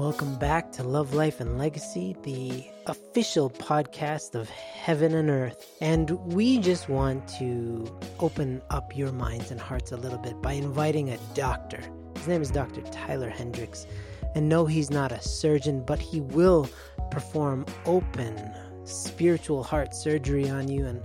[0.00, 5.76] Welcome back to Love, Life, and Legacy, the official podcast of heaven and earth.
[5.82, 7.86] And we just want to
[8.18, 11.82] open up your minds and hearts a little bit by inviting a doctor.
[12.16, 12.80] His name is Dr.
[12.80, 13.86] Tyler Hendricks.
[14.34, 16.66] And no, he's not a surgeon, but he will
[17.10, 18.54] perform open
[18.84, 21.02] spiritual heart surgery on you and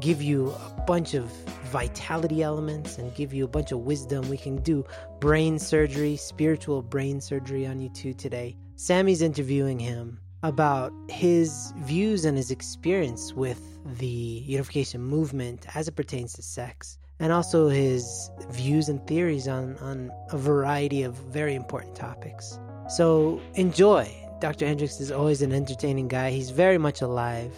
[0.00, 1.32] give you a bunch of
[1.68, 4.28] vitality elements and give you a bunch of wisdom.
[4.28, 4.84] We can do
[5.20, 8.56] brain surgery, spiritual brain surgery on you too today.
[8.76, 13.60] Sammy's interviewing him about his views and his experience with
[13.98, 19.76] the unification movement as it pertains to sex, and also his views and theories on,
[19.78, 22.58] on a variety of very important topics.
[22.88, 24.14] So enjoy.
[24.40, 24.66] Dr.
[24.66, 26.30] Hendricks is always an entertaining guy.
[26.30, 27.52] He's very much alive.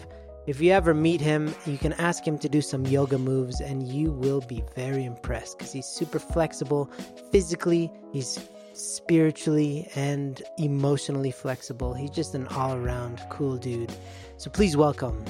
[0.51, 3.87] If you ever meet him, you can ask him to do some yoga moves and
[3.87, 6.91] you will be very impressed because he's super flexible
[7.31, 8.37] physically, he's
[8.73, 11.93] spiritually and emotionally flexible.
[11.93, 13.93] He's just an all around cool dude.
[14.35, 15.23] So please welcome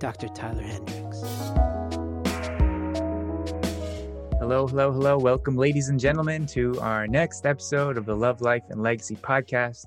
[0.00, 0.26] Dr.
[0.26, 1.20] Tyler Hendricks.
[4.40, 5.18] Hello, hello, hello.
[5.18, 9.84] Welcome, ladies and gentlemen, to our next episode of the Love, Life, and Legacy podcast.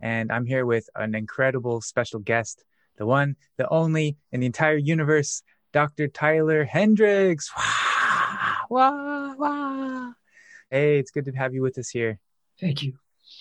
[0.00, 2.64] And I'm here with an incredible special guest
[2.96, 5.42] the one, the only in the entire universe,
[5.72, 6.08] Dr.
[6.08, 7.50] Tyler Hendricks.
[8.70, 10.12] Wah, wah, wah.
[10.70, 12.18] Hey, it's good to have you with us here.
[12.60, 12.94] Thank you.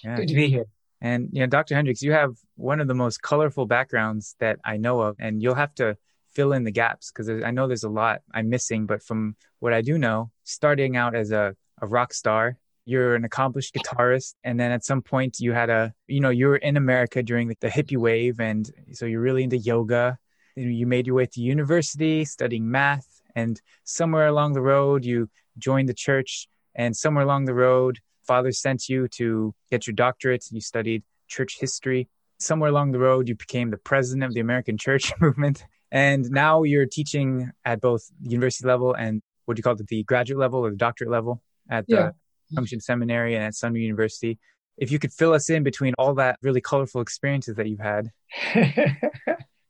[0.03, 0.17] Yeah.
[0.17, 0.65] Good to be here.
[1.01, 1.75] And you know, Dr.
[1.75, 5.55] Hendricks, you have one of the most colorful backgrounds that I know of, and you'll
[5.55, 5.97] have to
[6.33, 8.85] fill in the gaps because I know there's a lot I'm missing.
[8.85, 13.23] But from what I do know, starting out as a, a rock star you're an
[13.23, 16.77] accomplished guitarist and then at some point you had a you know you were in
[16.77, 20.17] america during the, the hippie wave and so you're really into yoga
[20.55, 25.89] you made your way to university studying math and somewhere along the road you joined
[25.89, 30.61] the church and somewhere along the road father sent you to get your doctorate you
[30.61, 32.07] studied church history.
[32.39, 36.63] Somewhere along the road you became the president of the american church movement and now
[36.63, 40.59] you're teaching at both university level and what do you call it the graduate level
[40.59, 42.15] or the doctorate level at uh, the
[42.45, 42.55] Mm-hmm.
[42.55, 42.59] yeah.
[42.59, 44.39] Junction Seminary and at Sun Moon University.
[44.77, 48.11] If you could fill us in between all that really colorful experiences that you've had.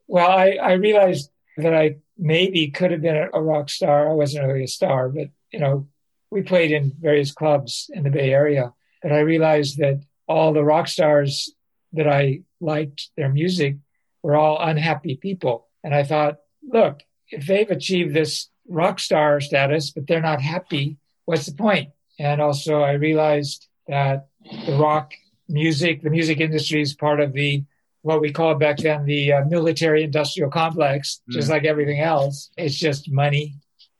[0.07, 4.09] well, I, I realized that I maybe could have been a rock star.
[4.09, 5.88] I wasn't really a star, but you know,
[6.31, 8.73] we played in various clubs in the Bay Area.
[9.01, 11.53] But I realized that all the rock stars
[11.91, 13.78] that I liked their music
[14.23, 15.67] were all unhappy people.
[15.83, 20.97] And I thought, look, if they've achieved this rock star status, but they're not happy,
[21.25, 21.89] what's the point?
[22.19, 24.28] And also, I realized that
[24.66, 25.13] the rock
[25.50, 27.63] music, the music industry is part of the
[28.01, 31.34] what we called back then the uh, military industrial complex, mm.
[31.34, 32.51] just like everything else.
[32.57, 33.56] It's just money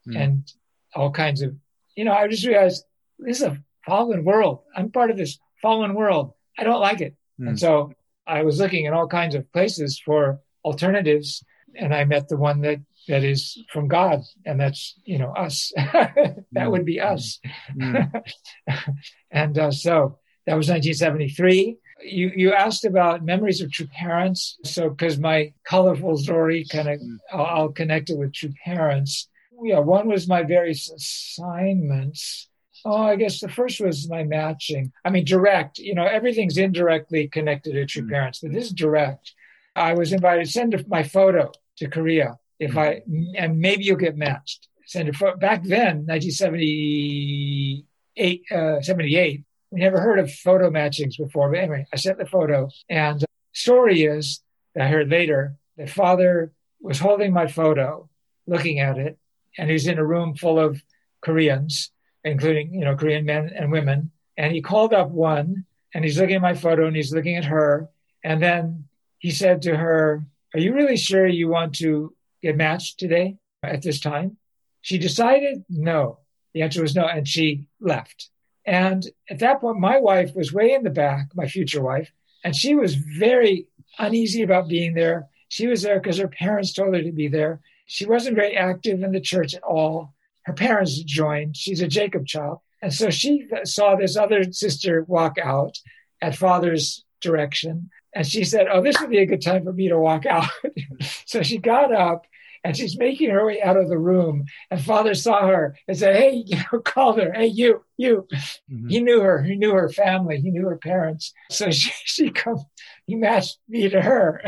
[0.06, 0.22] mm.
[0.22, 0.52] and
[0.94, 1.56] all kinds of,
[1.96, 2.84] you know, I just realized
[3.18, 4.60] this is a fallen world.
[4.76, 6.34] I'm part of this fallen world.
[6.58, 7.16] I don't like it.
[7.40, 7.50] Mm.
[7.50, 7.94] And so
[8.28, 11.44] I was looking in all kinds of places for alternatives
[11.76, 15.72] and I met the one that that is from God, and that's you know us.
[15.76, 16.72] that mm.
[16.72, 17.40] would be us.
[17.76, 18.24] Mm.
[19.32, 21.78] and uh, so that was 1973.
[22.06, 27.00] You you asked about memories of true parents, so because my colorful story kind of
[27.00, 27.18] mm.
[27.32, 29.30] I'll, I'll, connect it with true parents.
[29.62, 32.50] Yeah, one was my various assignments.
[32.86, 34.92] Oh, I guess the first was my matching.
[35.06, 35.78] I mean, direct.
[35.78, 38.12] You know, everything's indirectly connected to true mm.
[38.12, 39.34] parents, but this is direct.
[39.76, 43.02] I was invited to send my photo to Korea if I
[43.36, 44.68] and maybe you'll get matched.
[44.96, 49.44] It for, back then, 1978, uh, 78.
[49.72, 52.70] We never heard of photo matchings before, but anyway, I sent the photo.
[52.90, 54.42] And story is
[54.76, 58.08] that I heard later that father was holding my photo,
[58.46, 59.18] looking at it,
[59.58, 60.84] and he's in a room full of
[61.22, 61.90] Koreans,
[62.24, 64.12] including you know Korean men and women.
[64.38, 67.46] And he called up one, and he's looking at my photo, and he's looking at
[67.46, 67.90] her,
[68.24, 68.86] and then
[69.18, 73.82] he said to her, "Are you really sure you want to get matched today at
[73.82, 74.38] this time?
[74.82, 76.20] She decided no.
[76.54, 78.30] The answer was no, and she left.
[78.66, 82.12] And at that point, my wife was way in the back, my future wife,
[82.44, 85.28] and she was very uneasy about being there.
[85.50, 87.62] She was there because her parents told her to be there.
[87.86, 90.14] She wasn't very active in the church at all.
[90.44, 91.58] Her parents joined.
[91.58, 92.60] She's a Jacob child.
[92.82, 95.78] And so she saw this other sister walk out
[96.22, 97.90] at father's direction.
[98.14, 100.50] And she said, Oh, this would be a good time for me to walk out.
[101.26, 102.26] so she got up
[102.64, 104.46] and she's making her way out of the room.
[104.72, 108.28] And father saw her and said, Hey, you know, called her, Hey, you, you.
[108.72, 108.90] Mm-hmm.
[108.90, 109.44] He knew her.
[109.44, 110.40] He knew her family.
[110.40, 111.34] He knew her parents.
[111.50, 112.64] So she, she come,
[113.06, 114.42] he matched me to her.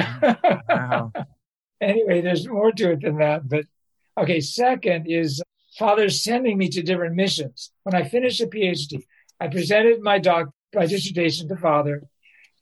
[0.69, 1.11] Wow.
[1.81, 3.47] anyway, there's more to it than that.
[3.47, 3.65] But
[4.17, 5.41] okay, second is
[5.77, 7.71] father sending me to different missions.
[7.83, 9.03] When I finished a PhD,
[9.39, 12.03] I presented my doc, my dissertation to father.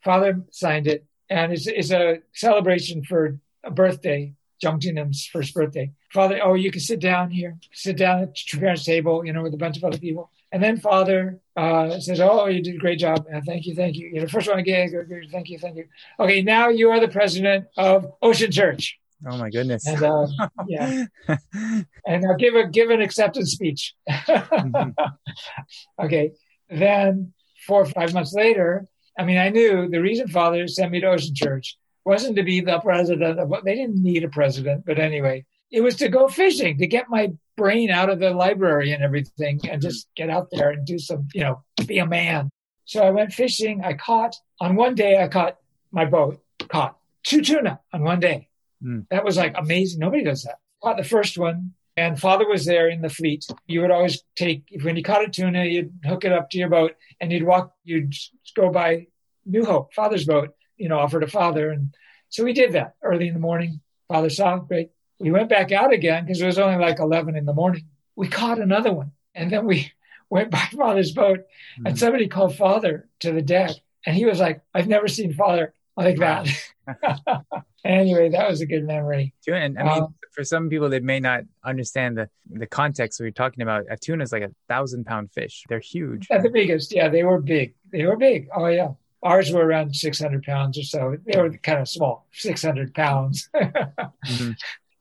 [0.03, 5.91] Father signed it, and it's, it's a celebration for a birthday, Jung Jinam's first birthday.
[6.11, 9.43] Father, oh, you can sit down here, sit down at your parents' table, you know,
[9.43, 10.31] with a bunch of other people.
[10.51, 13.25] And then Father uh, says, "Oh, you did a great job.
[13.33, 14.07] Uh, thank you, thank you.
[14.07, 14.89] You know, first one again.
[15.31, 15.85] Thank you, thank you.
[16.19, 19.87] Okay, now you are the president of Ocean Church." Oh my goodness!
[19.87, 20.27] And uh,
[20.67, 21.05] yeah,
[22.05, 23.93] and now give a give an acceptance speech.
[24.09, 24.89] mm-hmm.
[26.03, 26.33] Okay,
[26.69, 27.33] then
[27.65, 28.87] four or five months later,
[29.17, 32.61] I mean, I knew the reason Father sent me to Ocean Church wasn't to be
[32.61, 36.27] the president of what they didn't need a president, but anyway, it was to go
[36.27, 40.47] fishing to get my brain out of the library and everything and just get out
[40.51, 42.49] there and do some, you know, be a man.
[42.85, 43.81] So I went fishing.
[43.83, 45.57] I caught on one day, I caught
[45.91, 48.49] my boat, caught two tuna on one day.
[48.83, 49.07] Mm.
[49.09, 49.99] That was like amazing.
[49.99, 50.59] Nobody does that.
[50.83, 53.45] Caught the first one and father was there in the fleet.
[53.67, 56.69] You would always take, when you caught a tuna, you'd hook it up to your
[56.69, 58.13] boat and you'd walk, you'd
[58.55, 59.07] go by
[59.45, 61.69] New Hope, father's boat, you know, offer to father.
[61.69, 61.95] And
[62.29, 63.81] so we did that early in the morning.
[64.07, 67.45] Father saw, great, we went back out again because it was only like 11 in
[67.45, 67.85] the morning.
[68.15, 69.11] We caught another one.
[69.33, 69.91] And then we
[70.29, 71.87] went by father's boat mm-hmm.
[71.87, 73.71] and somebody called father to the deck.
[74.05, 76.49] And he was like, I've never seen father like that.
[77.85, 79.33] anyway, that was a good memory.
[79.47, 83.31] And I mean, um, for some people, they may not understand the, the context we're
[83.31, 83.85] talking about.
[83.89, 85.63] A tuna is like a thousand pound fish.
[85.69, 86.27] They're huge.
[86.31, 86.93] At the biggest.
[86.93, 87.75] Yeah, they were big.
[87.91, 88.49] They were big.
[88.53, 88.89] Oh, yeah.
[89.23, 91.17] Ours were around 600 pounds or so.
[91.25, 93.49] They were kind of small, 600 pounds.
[93.55, 94.51] mm-hmm.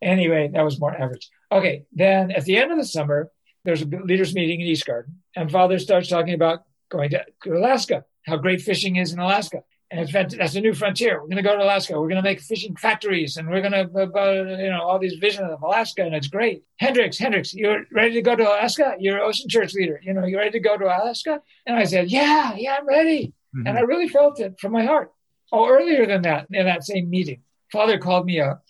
[0.01, 1.29] Anyway, that was more average.
[1.51, 3.31] Okay, then at the end of the summer,
[3.65, 7.53] there's a leaders meeting in East Garden, and Father starts talking about going to, to
[7.53, 9.63] Alaska, how great fishing is in Alaska.
[9.91, 11.21] And that's a new frontier.
[11.21, 11.93] We're going to go to Alaska.
[11.93, 15.51] We're going to make fishing factories, and we're going to, you know, all these visions
[15.53, 16.63] of Alaska, and it's great.
[16.79, 18.95] Hendricks, Hendricks, you're ready to go to Alaska?
[18.99, 20.01] You're an Ocean Church leader.
[20.03, 21.43] You know, you're ready to go to Alaska?
[21.67, 23.35] And I said, Yeah, yeah, I'm ready.
[23.55, 23.67] Mm-hmm.
[23.67, 25.13] And I really felt it from my heart.
[25.53, 28.65] Oh, earlier than that, in that same meeting, Father called me up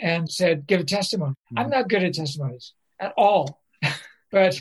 [0.00, 1.32] and said, give a testimony.
[1.32, 1.58] Mm-hmm.
[1.58, 3.60] I'm not good at testimonies at all.
[4.30, 4.60] but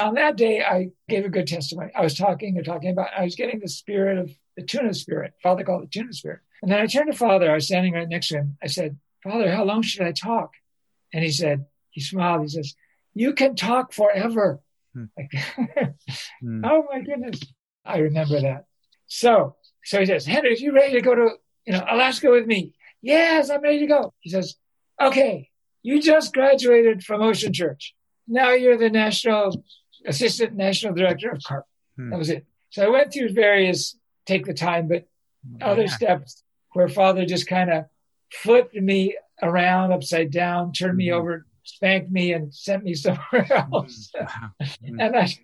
[0.00, 1.92] on that day, I gave a good testimony.
[1.94, 5.34] I was talking and talking about, I was getting the spirit of the tuna spirit.
[5.42, 6.40] Father called it tuna spirit.
[6.62, 7.50] And then I turned to Father.
[7.50, 8.56] I was standing right next to him.
[8.62, 10.52] I said, Father, how long should I talk?
[11.12, 12.42] And he said, he smiled.
[12.42, 12.74] He says,
[13.14, 14.60] you can talk forever.
[14.94, 15.04] Hmm.
[15.16, 15.30] Like,
[16.40, 16.64] hmm.
[16.64, 17.40] oh my goodness.
[17.84, 18.66] I remember that.
[19.14, 21.32] So, so he says, Henry, are you ready to go to,
[21.66, 22.72] you know, Alaska with me?
[23.02, 24.14] Yes, I'm ready to go.
[24.20, 24.56] He says,
[24.98, 25.50] okay,
[25.82, 27.94] you just graduated from Ocean Church.
[28.26, 29.62] Now you're the national
[30.06, 31.64] assistant national director of CARP.
[31.96, 32.08] Hmm.
[32.08, 32.46] That was it.
[32.70, 35.06] So I went through various take the time, but
[35.58, 35.66] yeah.
[35.66, 36.42] other steps
[36.72, 37.84] where Father just kind of
[38.32, 40.96] flipped me around upside down, turned mm-hmm.
[40.96, 44.10] me over, spanked me, and sent me somewhere else.
[44.14, 45.00] Mm-hmm.
[45.00, 45.34] and I,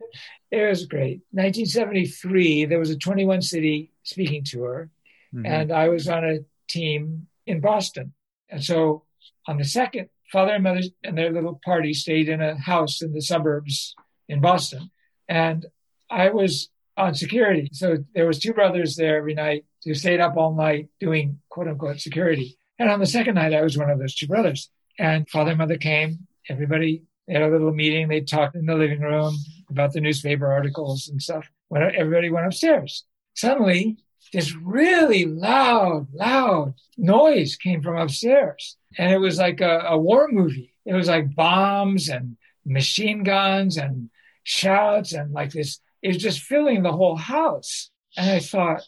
[0.51, 1.21] it was great.
[1.33, 4.91] 1973, there was a 21 city speaking tour,
[5.35, 5.47] mm-hmm.
[5.47, 6.39] and I was on a
[6.69, 8.13] team in Boston.
[8.51, 9.05] And so
[9.47, 13.13] on the second, father and mother and their little party stayed in a house in
[13.13, 13.95] the suburbs
[14.29, 14.91] in Boston.
[15.29, 15.67] And
[16.11, 17.71] I was on security.
[17.73, 21.69] So there was two brothers there every night who stayed up all night doing quote
[21.69, 22.59] unquote security.
[22.79, 24.71] And on the second night, I was one of those two brothers.
[24.99, 26.27] And father and mother came.
[26.49, 28.09] Everybody had a little meeting.
[28.09, 29.37] They talked in the living room
[29.71, 31.47] about the newspaper articles and stuff.
[31.69, 33.99] When everybody went upstairs, suddenly
[34.33, 38.77] this really loud, loud noise came from upstairs.
[38.97, 40.75] And it was like a, a war movie.
[40.85, 44.11] It was like bombs and machine guns and
[44.43, 45.81] shouts and like this.
[46.03, 47.91] It was just filling the whole house.
[48.17, 48.83] And I thought,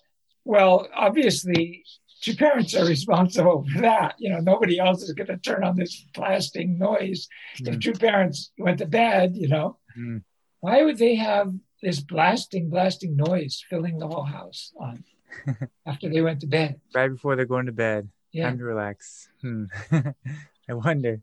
[0.44, 1.84] well, obviously,
[2.20, 4.14] two parents are responsible for that.
[4.18, 7.28] You know, nobody else is going to turn on this blasting noise.
[7.60, 7.74] Mm.
[7.74, 10.22] If two parents went to bed, you know, mm.
[10.60, 15.04] why would they have this blasting, blasting noise filling the whole house on?
[15.86, 16.80] after they went to bed.
[16.94, 18.08] Right before they're going to bed.
[18.32, 18.48] Yeah.
[18.48, 19.28] Time to relax.
[19.40, 19.64] Hmm.
[20.68, 21.20] I wonder.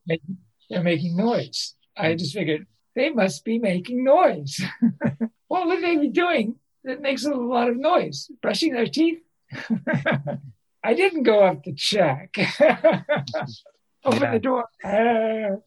[0.70, 1.76] They're making noise.
[1.96, 4.62] I just figured they must be making noise.
[5.48, 8.30] what would they be doing that makes a lot of noise?
[8.42, 9.20] Brushing their teeth?
[10.88, 12.34] I didn't go up to check.
[14.06, 14.32] Open yeah.
[14.32, 14.64] the door.
[14.82, 15.58] Uh,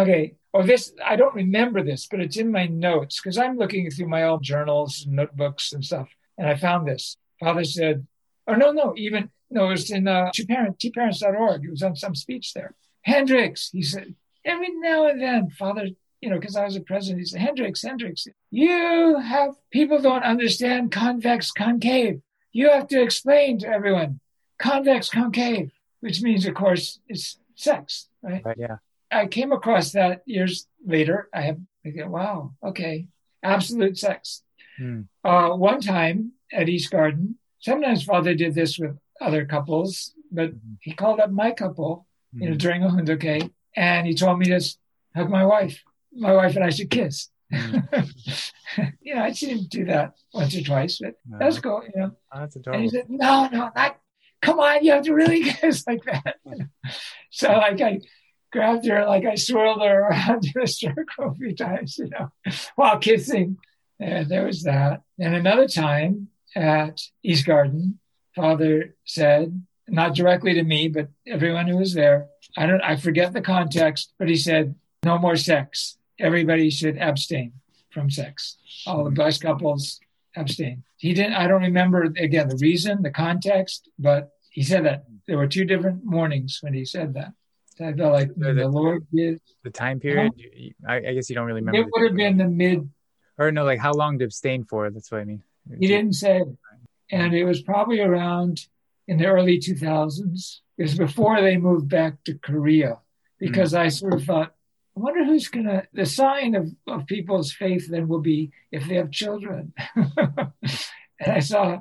[0.00, 0.36] okay.
[0.54, 4.06] Oh, this, I don't remember this, but it's in my notes because I'm looking through
[4.06, 6.10] my old journals and notebooks and stuff.
[6.38, 8.06] And I found this father said,
[8.46, 11.64] or no, no, even, no, it was in uh, two-parent, tparents.org.
[11.64, 12.76] It was on some speech there.
[13.02, 14.14] Hendricks, he said,
[14.44, 15.88] every now and then, father,
[16.20, 20.22] you know, because I was a president, he said, Hendricks, Hendricks, you have, people don't
[20.22, 22.20] understand convex concave.
[22.52, 24.20] You have to explain to everyone
[24.62, 28.44] convex concave, which means, of course, it's sex, right?
[28.44, 28.76] Right, yeah.
[29.10, 31.28] I came across that years later.
[31.34, 33.08] I have, I go, wow, okay,
[33.42, 34.42] absolute sex.
[34.78, 35.02] Hmm.
[35.22, 40.74] Uh, one time, at East Garden, sometimes father did this with other couples, but mm-hmm.
[40.80, 42.58] he called up my couple, you know, mm-hmm.
[42.58, 44.60] during a Hoondokhae, and he told me to
[45.14, 45.82] hug my wife.
[46.12, 47.30] My wife and I should kiss.
[47.52, 48.82] Mm-hmm.
[49.00, 51.38] you know, I seen him do that once or twice, but no.
[51.38, 52.12] that's cool, you know.
[52.32, 52.82] Oh, that's adorable.
[52.82, 53.96] And he said, No, no, not
[54.42, 56.36] come on, you have to really kiss like that.
[57.30, 58.00] so like I
[58.52, 62.28] grabbed her, like I swirled her around in a circle a few times, you know,
[62.76, 63.56] while kissing.
[63.98, 65.02] And there was that.
[65.18, 67.98] And another time at East Garden,
[68.34, 72.26] Father said, not directly to me, but everyone who was there.
[72.56, 75.96] I don't I forget the context, but he said, no more sex.
[76.18, 77.52] Everybody should abstain
[77.90, 78.58] from sex.
[78.86, 80.00] All the blessed couples
[80.36, 80.84] abstain.
[80.96, 85.38] He didn't I don't remember again the reason, the context, but he said that there
[85.38, 87.32] were two different mornings when he said that.
[87.80, 90.32] I felt like the, the Lord did the time period.
[90.86, 91.80] I, I, guess you don't really remember.
[91.80, 92.88] It would have been the mid,
[93.38, 94.90] or no, like how long to abstain for?
[94.90, 95.42] That's what I mean.
[95.78, 96.42] He didn't say,
[97.10, 98.66] and it was probably around
[99.08, 100.58] in the early 2000s.
[100.78, 102.98] It was before they moved back to Korea,
[103.38, 103.82] because mm-hmm.
[103.82, 104.54] I sort of thought,
[104.96, 105.84] I wonder who's gonna.
[105.92, 109.72] The sign of of people's faith then will be if they have children.
[109.96, 110.52] and
[111.20, 111.80] I saw,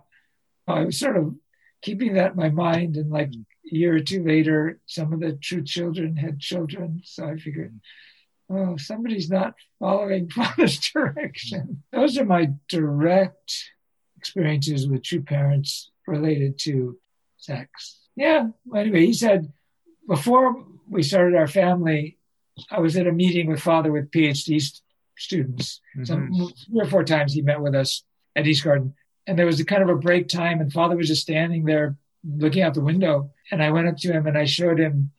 [0.67, 1.35] I was sort of
[1.81, 2.95] keeping that in my mind.
[2.95, 7.01] And like a year or two later, some of the true children had children.
[7.03, 7.79] So I figured,
[8.49, 11.83] oh, somebody's not following Father's direction.
[11.91, 13.71] Those are my direct
[14.17, 16.97] experiences with true parents related to
[17.37, 17.99] sex.
[18.15, 18.49] Yeah.
[18.75, 19.51] Anyway, he said
[20.07, 22.17] before we started our family,
[22.69, 24.61] I was at a meeting with Father with PhD
[25.21, 25.79] students.
[25.95, 26.05] Mm-hmm.
[26.05, 28.03] Some three or four times he met with us
[28.35, 28.93] at East Garden.
[29.27, 31.95] And there was a kind of a break time and father was just standing there
[32.23, 33.31] looking out the window.
[33.51, 35.11] And i went up to him and i showed him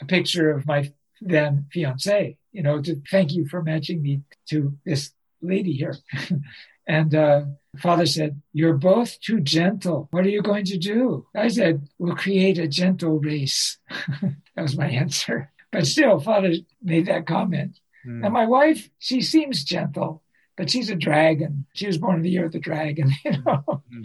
[0.00, 4.76] a picture of my then fiance you know to thank you for matching me to
[4.84, 5.96] this lady here.
[6.88, 7.46] And uh,
[7.78, 10.06] father said you're both too gentle.
[10.12, 11.26] What are you going to do?
[11.34, 13.78] I said we'll create a gentle race.
[14.54, 16.52] That was my answer but still father
[16.82, 18.24] made that comment mm.
[18.24, 20.22] and my wife she seems gentle
[20.56, 21.66] but she's a dragon.
[21.74, 23.62] She was born in the year of the dragon, you know.
[23.68, 24.02] Mm-hmm.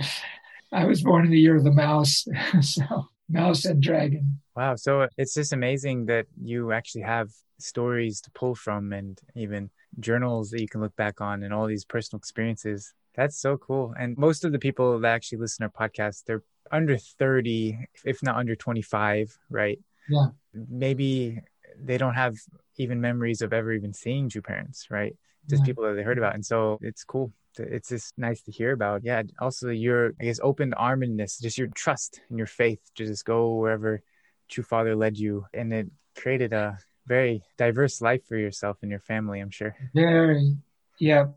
[0.74, 2.28] I was born in the year of the mouse.
[2.62, 2.84] so
[3.30, 4.40] mouse and dragon.
[4.56, 4.76] Wow.
[4.76, 10.52] So it's just amazing that you actually have stories to pull from and even journals
[10.52, 12.94] that you can look back on and all these personal experiences.
[13.16, 13.94] That's so cool.
[14.00, 18.24] And most of the people that actually listen to our podcast, they're under 30, if
[18.24, 19.80] not under 25, right?
[20.10, 20.28] Yeah.
[20.54, 21.42] Maybe
[21.84, 22.36] they don't have
[22.78, 25.16] even memories of ever even seeing two parents, right?
[25.50, 25.66] just yeah.
[25.66, 26.36] people that they heard about.
[26.36, 27.32] And so it's cool.
[27.58, 29.04] it's just nice to hear about.
[29.04, 29.24] Yeah.
[29.40, 33.56] Also, your, I guess, open armedness, just your trust and your faith to just go
[33.56, 34.02] wherever
[34.50, 35.46] True Father led you.
[35.54, 39.76] And it created a very diverse life for yourself and your family, I'm sure.
[39.94, 40.56] Very.
[41.00, 41.28] Yeah.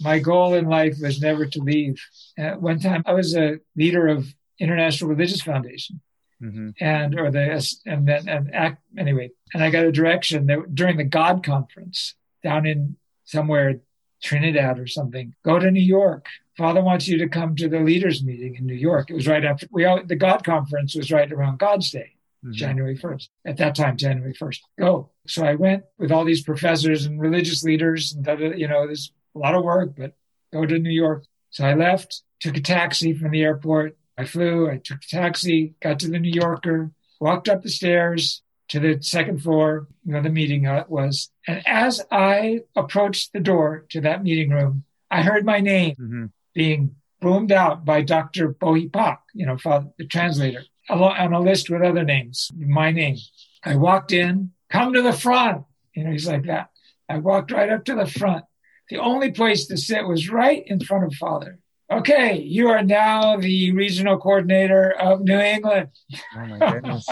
[0.00, 2.00] My goal in life was never to leave.
[2.38, 4.26] At one time, I was a leader of
[4.58, 6.00] International Religious Foundation.
[6.42, 6.70] Mm-hmm.
[6.80, 10.96] and or the and then and act anyway and i got a direction that during
[10.96, 13.80] the god conference down in somewhere
[14.22, 15.34] Trinidad or something.
[15.44, 16.26] Go to New York.
[16.56, 19.10] Father wants you to come to the leaders meeting in New York.
[19.10, 22.52] It was right after we all, the God conference was right around God's Day, mm-hmm.
[22.52, 23.28] January 1st.
[23.46, 24.58] At that time, January 1st.
[24.78, 25.10] Go.
[25.26, 29.38] So I went with all these professors and religious leaders and you know, there's a
[29.38, 30.14] lot of work, but
[30.52, 31.24] go to New York.
[31.50, 33.96] So I left, took a taxi from the airport.
[34.20, 38.42] I flew, I took a taxi, got to the New Yorker, walked up the stairs,
[38.68, 41.30] to the second floor where the meeting was.
[41.46, 46.26] And as I approached the door to that meeting room, I heard my name mm-hmm.
[46.54, 48.48] being boomed out by Dr.
[48.48, 52.90] Bo Hi Pak, you know, father, the translator, on a list with other names, my
[52.92, 53.16] name.
[53.64, 55.64] I walked in, come to the front.
[55.94, 56.68] You know, he's like that.
[57.08, 58.44] I walked right up to the front.
[58.90, 61.58] The only place to sit was right in front of Father.
[61.90, 65.88] Okay, you are now the regional coordinator of New England.
[66.36, 67.08] Oh my goodness.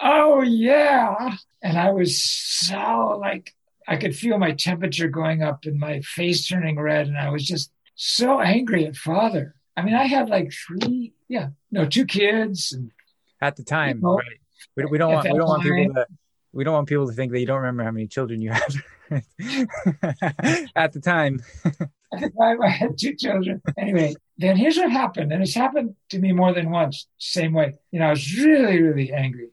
[0.01, 1.36] oh yeah.
[1.62, 3.54] And i was so like
[3.88, 7.46] i could feel my temperature going up and my face turning red and i was
[7.46, 9.56] just so angry at father.
[9.75, 12.92] I mean i had like three yeah no two kids and,
[13.42, 14.24] at the time right.
[14.75, 16.06] We, we don't want we don't want people to
[16.54, 18.74] we don't want people to think that you don't remember how many children you had
[20.75, 25.31] at the time at the time i had two children anyway then here's what happened,
[25.31, 27.73] and it's happened to me more than once, same way.
[27.91, 29.49] You know, I was really, really angry.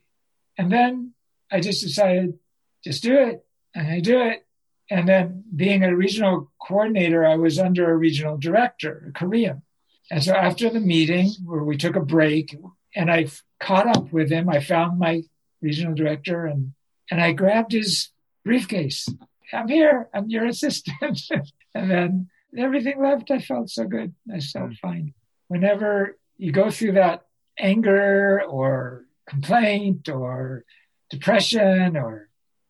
[0.58, 1.14] And then
[1.50, 2.38] I just decided,
[2.82, 3.44] just do it.
[3.74, 4.46] And I do it.
[4.90, 9.62] And then being a regional coordinator, I was under a regional director, a Korean.
[10.10, 12.54] And so after the meeting where we took a break
[12.94, 15.22] and I caught up with him, I found my
[15.62, 16.74] regional director and,
[17.10, 18.10] and I grabbed his
[18.44, 19.08] briefcase.
[19.52, 20.08] I'm here.
[20.14, 21.20] I'm your assistant.
[21.74, 24.14] and then everything left, I felt so good.
[24.32, 24.78] I felt mm.
[24.78, 25.14] fine.
[25.48, 27.26] Whenever you go through that
[27.58, 30.64] anger or complaint or
[31.10, 32.28] depression or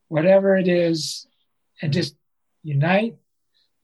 [0.08, 1.26] whatever it is,
[1.82, 2.16] and just
[2.62, 3.16] unite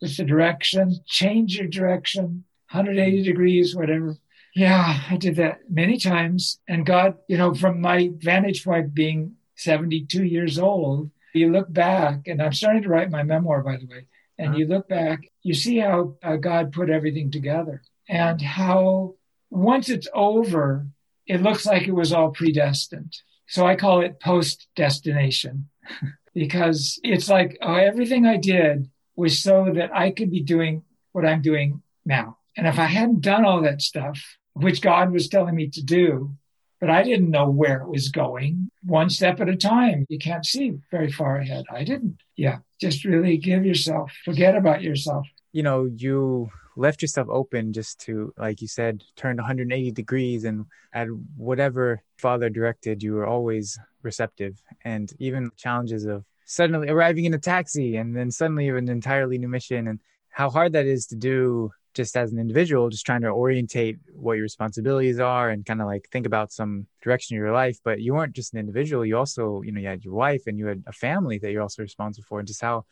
[0.00, 4.16] with the direction, change your direction, 180 degrees, whatever.
[4.54, 6.58] Yeah, I did that many times.
[6.68, 12.26] And God, you know, from my vantage point being 72 years old, you look back,
[12.26, 14.06] and I'm starting to write my memoir, by the way,
[14.38, 14.58] and uh-huh.
[14.58, 19.14] you look back, you see how uh, God put everything together and how
[19.50, 20.86] once it's over,
[21.26, 23.16] it looks like it was all predestined.
[23.46, 25.68] So I call it post destination
[26.34, 30.82] because it's like oh, everything I did was so that I could be doing
[31.12, 32.38] what I'm doing now.
[32.56, 34.20] And if I hadn't done all that stuff,
[34.54, 36.34] which God was telling me to do,
[36.80, 40.06] but I didn't know where it was going, one step at a time.
[40.08, 41.66] You can't see very far ahead.
[41.70, 42.18] I didn't.
[42.36, 45.26] Yeah, just really give yourself, forget about yourself.
[45.52, 50.64] You know, you left yourself open just to, like you said, turn 180 degrees and
[50.94, 54.62] at whatever Father directed, you were always receptive.
[54.82, 59.48] And even challenges of suddenly arriving in a taxi and then suddenly an entirely new
[59.48, 63.28] mission and how hard that is to do just as an individual, just trying to
[63.28, 67.52] orientate what your responsibilities are and kind of like think about some direction of your
[67.52, 67.78] life.
[67.82, 70.58] But you weren't just an individual; you also, you know, you had your wife and
[70.58, 72.84] you had a family that you're also responsible for, and just how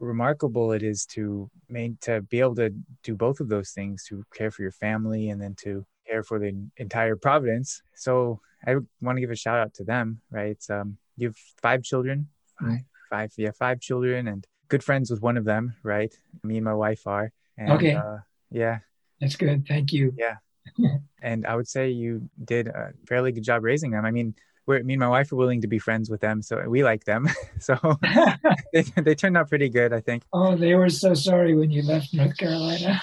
[0.00, 2.70] remarkable it is to main to be able to
[3.02, 6.38] do both of those things: to care for your family and then to care for
[6.38, 7.82] the entire Providence.
[7.94, 10.20] So I want to give a shout out to them.
[10.30, 12.28] Right, um, you have five children,
[12.60, 15.74] five, five, yeah, five children, and good friends with one of them.
[15.82, 17.32] Right, me and my wife are.
[17.58, 17.94] And, okay.
[17.94, 18.18] Uh,
[18.50, 18.78] yeah.
[19.20, 19.66] That's good.
[19.66, 20.14] Thank you.
[20.16, 20.36] Yeah.
[21.22, 24.04] and I would say you did a fairly good job raising them.
[24.04, 24.34] I mean,
[24.66, 27.04] we're, me and my wife are willing to be friends with them, so we like
[27.04, 27.28] them.
[27.60, 27.78] so
[28.72, 30.24] they, they turned out pretty good, I think.
[30.32, 33.00] Oh, they were so sorry when you left North Carolina.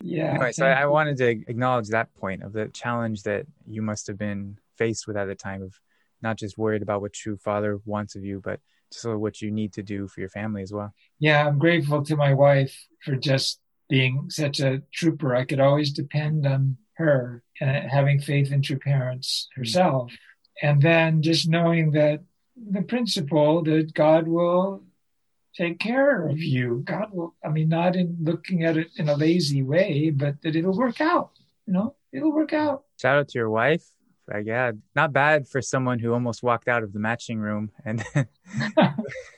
[0.00, 0.30] yeah.
[0.30, 4.06] Anyway, so I, I wanted to acknowledge that point of the challenge that you must
[4.06, 5.74] have been faced with at the time of
[6.22, 8.60] not just worried about what true father wants of you, but
[8.92, 10.94] just what you need to do for your family as well.
[11.18, 13.58] Yeah, I'm grateful to my wife for just
[13.92, 18.78] being such a trooper, I could always depend on her and having faith in true
[18.78, 19.58] parents mm.
[19.58, 20.10] herself.
[20.62, 22.22] And then just knowing that
[22.56, 24.82] the principle that God will
[25.54, 26.40] take care of mm.
[26.40, 26.82] you.
[26.86, 30.56] God will, I mean, not in looking at it in a lazy way, but that
[30.56, 31.32] it'll work out.
[31.66, 32.84] You know, it'll work out.
[32.98, 33.84] Shout out to your wife.
[34.26, 37.70] Like, yeah, not bad for someone who almost walked out of the matching room.
[37.84, 38.02] And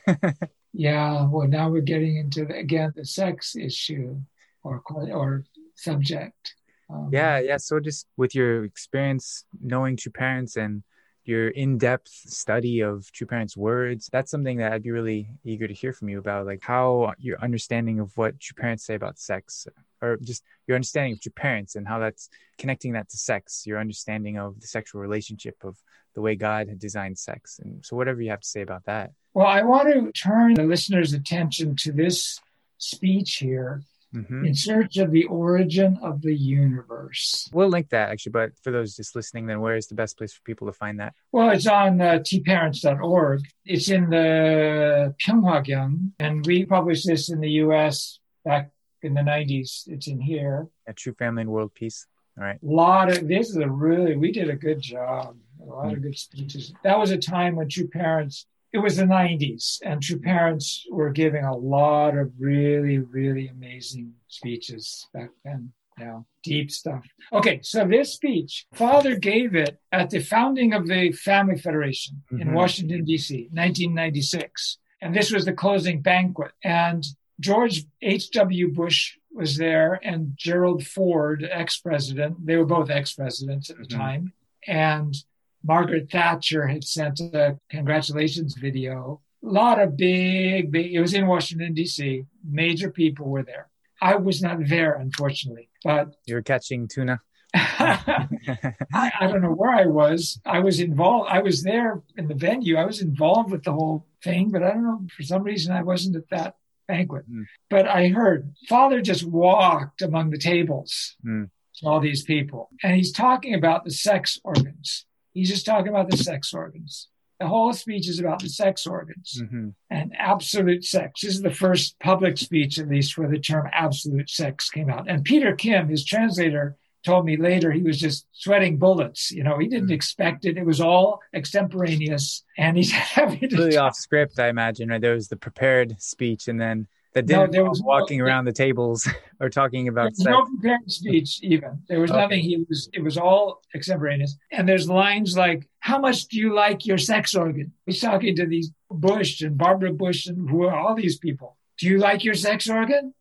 [0.71, 4.21] yeah, well, now we're getting into the, again the sex issue
[4.65, 4.81] or
[5.13, 6.55] or subject.
[6.89, 7.57] Um, yeah, yeah.
[7.57, 10.83] So just with your experience knowing true parents and
[11.25, 15.73] your in-depth study of true parents words that's something that i'd be really eager to
[15.73, 19.67] hear from you about like how your understanding of what true parents say about sex
[20.01, 23.79] or just your understanding of true parents and how that's connecting that to sex your
[23.79, 25.75] understanding of the sexual relationship of
[26.13, 29.11] the way god had designed sex and so whatever you have to say about that
[29.33, 32.39] well i want to turn the listeners attention to this
[32.77, 33.81] speech here
[34.15, 34.45] mm-hmm.
[34.45, 37.49] in search of the origin of the universe.
[37.53, 40.33] We'll link that actually, but for those just listening, then where is the best place
[40.33, 41.13] for people to find that?
[41.31, 43.41] Well, it's on uh, tparents.org.
[43.65, 48.19] It's in the Pyeong Hwa Gyeong, and we published this in the U.S.
[48.43, 49.87] back in the 90s.
[49.87, 50.67] It's in here.
[50.87, 52.07] A True Family and World Peace.
[52.37, 52.59] All right.
[52.61, 55.37] A lot of this is a really we did a good job.
[55.61, 55.95] A lot mm-hmm.
[55.95, 56.73] of good speeches.
[56.83, 58.45] That was a time when True Parents
[58.75, 64.11] it was the 90s, and True Parents were giving a lot of really, really amazing
[64.27, 65.71] speeches back then.
[65.97, 67.05] Yeah, deep stuff.
[67.31, 72.41] Okay, so this speech, Father gave it at the founding of the Family Federation mm-hmm.
[72.41, 74.77] in Washington, D.C., 1996.
[75.01, 76.51] And this was the closing banquet.
[76.61, 77.01] And
[77.39, 78.73] George H.W.
[78.73, 82.45] Bush was there, and Gerald Ford, ex president.
[82.45, 83.97] They were both ex presidents at the mm-hmm.
[83.97, 84.33] time.
[84.67, 85.15] And
[85.65, 89.21] Margaret Thatcher had sent a congratulations video.
[89.43, 92.23] A lot of big, big, it was in Washington, D.C.
[92.47, 93.69] Major people were there.
[94.01, 96.15] I was not there, unfortunately, but.
[96.25, 97.21] You were catching tuna?
[97.55, 100.39] I, I, don't know where I was.
[100.45, 101.29] I was involved.
[101.31, 102.75] I was there in the venue.
[102.75, 105.01] I was involved with the whole thing, but I don't know.
[105.15, 106.55] For some reason, I wasn't at that
[106.87, 107.29] banquet.
[107.29, 107.45] Mm.
[107.69, 111.49] But I heard Father just walked among the tables, mm.
[111.83, 115.05] all these people, and he's talking about the sex organs.
[115.35, 117.09] He's just talking about the sex organs.
[117.39, 119.69] The whole speech is about the sex organs mm-hmm.
[119.89, 121.21] and absolute sex.
[121.21, 125.09] This is the first public speech, at least, where the term absolute sex came out.
[125.09, 129.31] And Peter Kim, his translator, told me later he was just sweating bullets.
[129.31, 129.93] You know, he didn't mm-hmm.
[129.93, 130.57] expect it.
[130.57, 132.43] It was all extemporaneous.
[132.57, 133.57] And he's having to.
[133.57, 135.01] Really off script, I imagine, right?
[135.01, 138.51] There was the prepared speech and then that didn't no, was walking no, around the
[138.51, 139.07] tables
[139.39, 140.29] or talking about sex.
[140.29, 141.79] no prepared speech even.
[141.87, 142.19] There was okay.
[142.19, 142.41] nothing.
[142.41, 144.37] He was it was all extemporaneous.
[144.51, 147.71] And there's lines like how much do you like your sex organ?
[147.85, 151.57] He's talking to these bush and barbara bush and who are all these people.
[151.77, 153.13] Do you like your sex organ?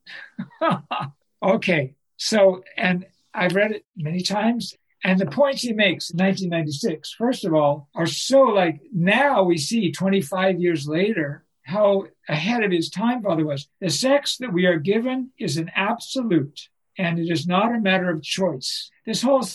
[1.44, 1.94] Okay.
[2.16, 3.04] So and
[3.34, 4.74] i've read it many times.
[5.06, 9.58] And the points he makes in 1996 first of all are so like now we
[9.58, 13.68] see 25 years later how ahead of his time Father was.
[13.80, 18.10] The sex that we are given is an absolute, and it is not a matter
[18.10, 18.90] of choice.
[19.06, 19.46] This whole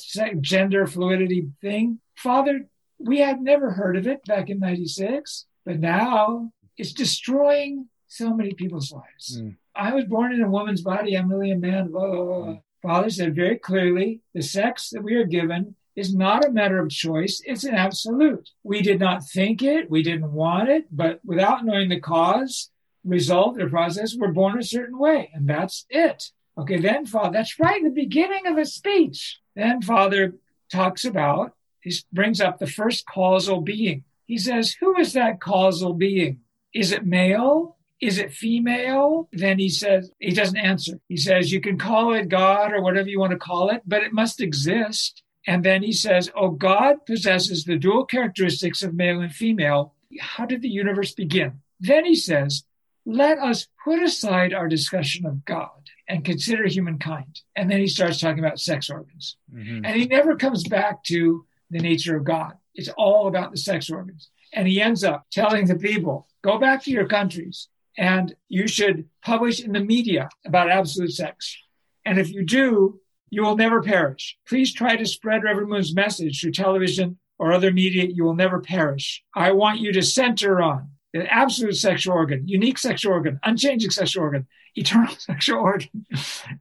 [0.41, 2.67] gender fluidity thing, Father,
[2.99, 8.53] we had never heard of it back in 96, but now it's destroying so many
[8.53, 9.39] people's lives.
[9.39, 9.55] Mm.
[9.75, 11.15] I was born in a woman's body.
[11.15, 11.91] I'm really a man.
[11.91, 12.57] Blah, blah, blah.
[12.81, 16.89] Father said very clearly the sex that we are given is not a matter of
[16.89, 18.49] choice, it's an absolute.
[18.63, 22.69] We did not think it, we didn't want it, but without knowing the cause,
[23.03, 26.31] result, or process, we're born a certain way, and that's it.
[26.57, 29.39] Okay, then Father, that's right, the beginning of a speech.
[29.55, 30.35] Then Father
[30.71, 34.05] talks about, he brings up the first causal being.
[34.25, 36.39] He says, Who is that causal being?
[36.73, 37.77] Is it male?
[38.01, 39.27] Is it female?
[39.33, 40.99] Then he says, he doesn't answer.
[41.09, 44.03] He says, you can call it God or whatever you want to call it, but
[44.03, 45.21] it must exist.
[45.49, 49.95] And then he says, Oh, God possesses the dual characteristics of male and female.
[50.19, 51.61] How did the universe begin?
[51.79, 52.65] Then he says,
[53.03, 57.41] Let us put aside our discussion of God and consider humankind.
[57.55, 59.37] And then he starts talking about sex organs.
[59.51, 59.85] Mm-hmm.
[59.85, 62.53] And he never comes back to the nature of God.
[62.75, 64.29] It's all about the sex organs.
[64.53, 69.09] And he ends up telling the people, Go back to your countries and you should
[69.25, 71.57] publish in the media about absolute sex.
[72.05, 74.37] And if you do, you will never perish.
[74.47, 78.05] Please try to spread Reverend Moon's message through television or other media.
[78.05, 79.23] You will never perish.
[79.35, 84.23] I want you to center on the absolute sexual organ, unique sexual organ, unchanging sexual
[84.23, 86.05] organ, eternal sexual organ.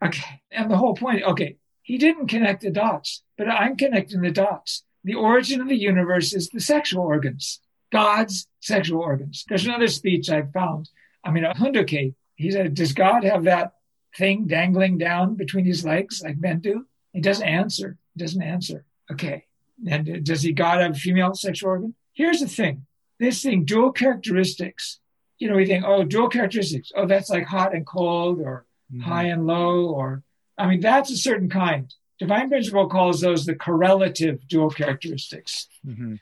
[0.04, 0.40] okay.
[0.50, 4.84] And the whole point, okay, he didn't connect the dots, but I'm connecting the dots.
[5.04, 9.44] The origin of the universe is the sexual organs, God's sexual organs.
[9.48, 10.90] There's another speech I found.
[11.24, 13.72] I mean, Hoondokhae, he said, Does God have that
[14.18, 16.86] thing dangling down between his legs like men do?
[17.12, 17.96] He doesn't answer.
[18.14, 18.84] He doesn't answer.
[19.10, 19.46] Okay.
[19.88, 21.94] And does he God have a female sexual organ?
[22.12, 22.86] Here's the thing.
[23.18, 25.00] This thing, dual characteristics.
[25.38, 26.90] You know, we think, oh, dual characteristics.
[26.94, 29.02] Oh, that's like hot and cold or mm-hmm.
[29.02, 30.22] high and low or,
[30.58, 31.92] I mean, that's a certain kind.
[32.18, 35.68] Divine principle calls those the correlative dual characteristics.
[35.86, 36.16] Mm-hmm.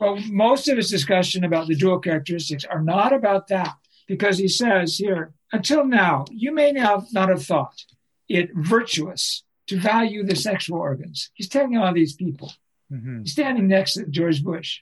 [0.00, 4.48] But most of his discussion about the dual characteristics are not about that because he
[4.48, 7.84] says here, until now, you may now not have thought
[8.28, 11.30] it virtuous to value the sexual organs.
[11.34, 12.52] He's telling all these people.
[12.92, 13.22] Mm-hmm.
[13.22, 14.80] He's standing next to George Bush.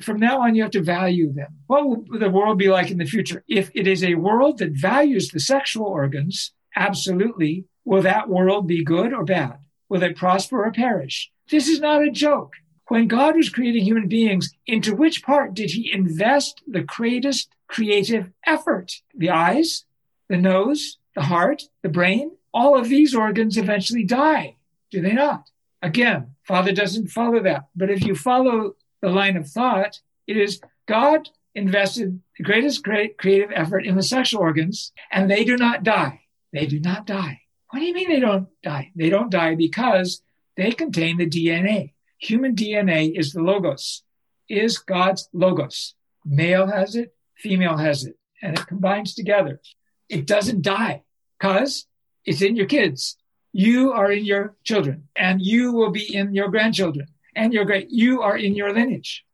[0.00, 1.58] From now on, you have to value them.
[1.66, 3.44] What will the world be like in the future?
[3.46, 8.84] If it is a world that values the sexual organs, absolutely, will that world be
[8.84, 9.58] good or bad?
[9.88, 11.30] Will it prosper or perish?
[11.50, 12.54] This is not a joke.
[12.88, 18.30] When God was creating human beings, into which part did he invest the greatest creative
[18.46, 18.92] effort?
[19.14, 19.84] The eyes,
[20.28, 24.56] the nose, the heart, the brain, all of these organs eventually die,
[24.90, 25.48] do they not?
[25.80, 27.68] Again, Father doesn't follow that.
[27.74, 33.18] But if you follow the line of thought, it is God invested the greatest great
[33.18, 36.20] creative effort in the sexual organs, and they do not die.
[36.52, 37.40] They do not die.
[37.70, 38.92] What do you mean they don't die?
[38.94, 40.22] They don't die because
[40.56, 41.92] they contain the DNA.
[42.18, 44.02] Human DNA is the logos,
[44.48, 45.94] is God's logos.
[46.24, 49.60] Male has it, female has it, and it combines together.
[50.08, 51.02] It doesn't die
[51.38, 51.86] because
[52.24, 53.16] it's in your kids.
[53.52, 57.90] You are in your children, and you will be in your grandchildren, and your great.
[57.90, 59.24] You are in your lineage.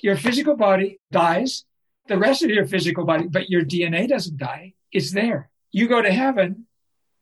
[0.00, 1.64] Your physical body dies,
[2.08, 4.74] the rest of your physical body, but your DNA doesn't die.
[4.90, 5.50] It's there.
[5.70, 6.66] You go to heaven,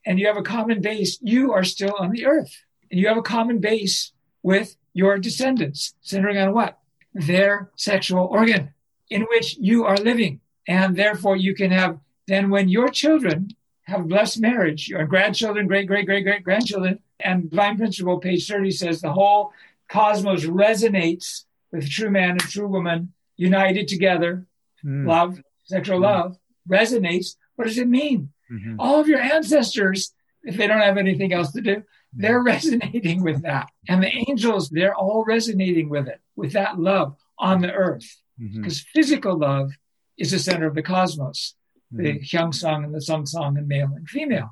[0.06, 1.18] and you have a common base.
[1.20, 2.54] You are still on the earth,
[2.90, 6.78] and you have a common base with your descendants, centering on what?
[7.12, 8.72] Their sexual organ
[9.10, 10.40] in which you are living.
[10.68, 13.50] And therefore, you can have, then when your children
[13.82, 18.70] have blessed marriage, your grandchildren, great, great, great, great grandchildren, and Divine Principle, page 30
[18.72, 19.52] says the whole
[19.88, 24.46] cosmos resonates with true man and true woman united together.
[24.84, 25.06] Mm.
[25.06, 26.02] Love, sexual mm.
[26.02, 26.38] love
[26.68, 27.36] resonates.
[27.54, 28.32] What does it mean?
[28.50, 28.76] Mm-hmm.
[28.78, 33.42] All of your ancestors, if they don't have anything else to do, they're resonating with
[33.42, 33.68] that.
[33.88, 38.20] And the angels, they're all resonating with it, with that love on the earth.
[38.40, 38.62] Mm-hmm.
[38.62, 39.72] Because physical love
[40.18, 41.54] is the center of the cosmos,
[41.92, 42.04] mm-hmm.
[42.04, 44.50] the Hyung Sang and the Sung Sang and male and female.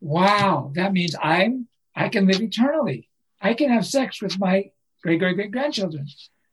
[0.00, 3.08] Wow, that means I'm I can live eternally.
[3.40, 4.70] I can have sex with my
[5.02, 6.06] great great great grandchildren.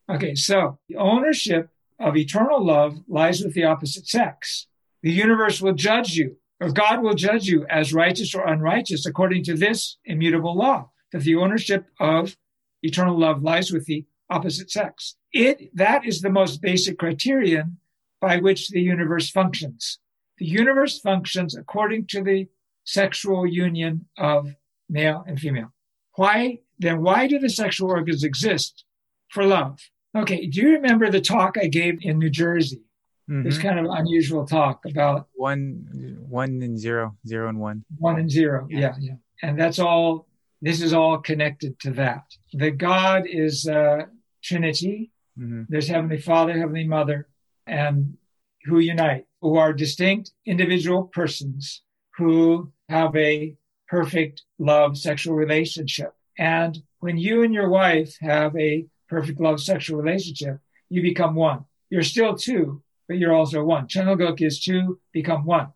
[0.09, 1.69] Okay, so the ownership
[1.99, 4.67] of eternal love lies with the opposite sex.
[5.01, 9.43] The universe will judge you or God will judge you as righteous or unrighteous according
[9.45, 12.37] to this immutable law, that the ownership of
[12.81, 15.15] eternal love lies with the opposite sex.
[15.31, 17.77] It, that is the most basic criterion
[18.21, 19.99] by which the universe functions.
[20.37, 22.47] The universe functions according to the
[22.85, 24.55] sexual union of
[24.89, 25.73] male and female.
[26.15, 28.85] Why, then why do the sexual organs exist?
[29.29, 29.79] For love.
[30.15, 30.45] Okay.
[30.45, 32.83] Do you remember the talk I gave in New Jersey?
[33.29, 33.43] Mm-hmm.
[33.43, 37.83] This kind of unusual talk about one, one and zero, zero and one.
[37.97, 38.67] One and zero.
[38.69, 38.79] Yeah.
[38.79, 38.93] Yeah.
[38.99, 39.13] yeah.
[39.41, 40.27] And that's all,
[40.63, 42.23] this is all connected to that.
[42.53, 44.03] The God is uh,
[44.41, 45.11] Trinity.
[45.37, 45.63] Mm-hmm.
[45.67, 47.27] There's Heavenly Father, Heavenly Mother,
[47.67, 48.17] and
[48.63, 51.83] who unite, who are distinct individual persons
[52.17, 53.57] who have a
[53.89, 56.13] perfect love sexual relationship.
[56.39, 61.65] And when you and your wife have a perfect love sexual relationship, you become one.
[61.89, 63.87] You're still two, but you're also one.
[63.87, 65.73] Cheon Il Guk is two, become one.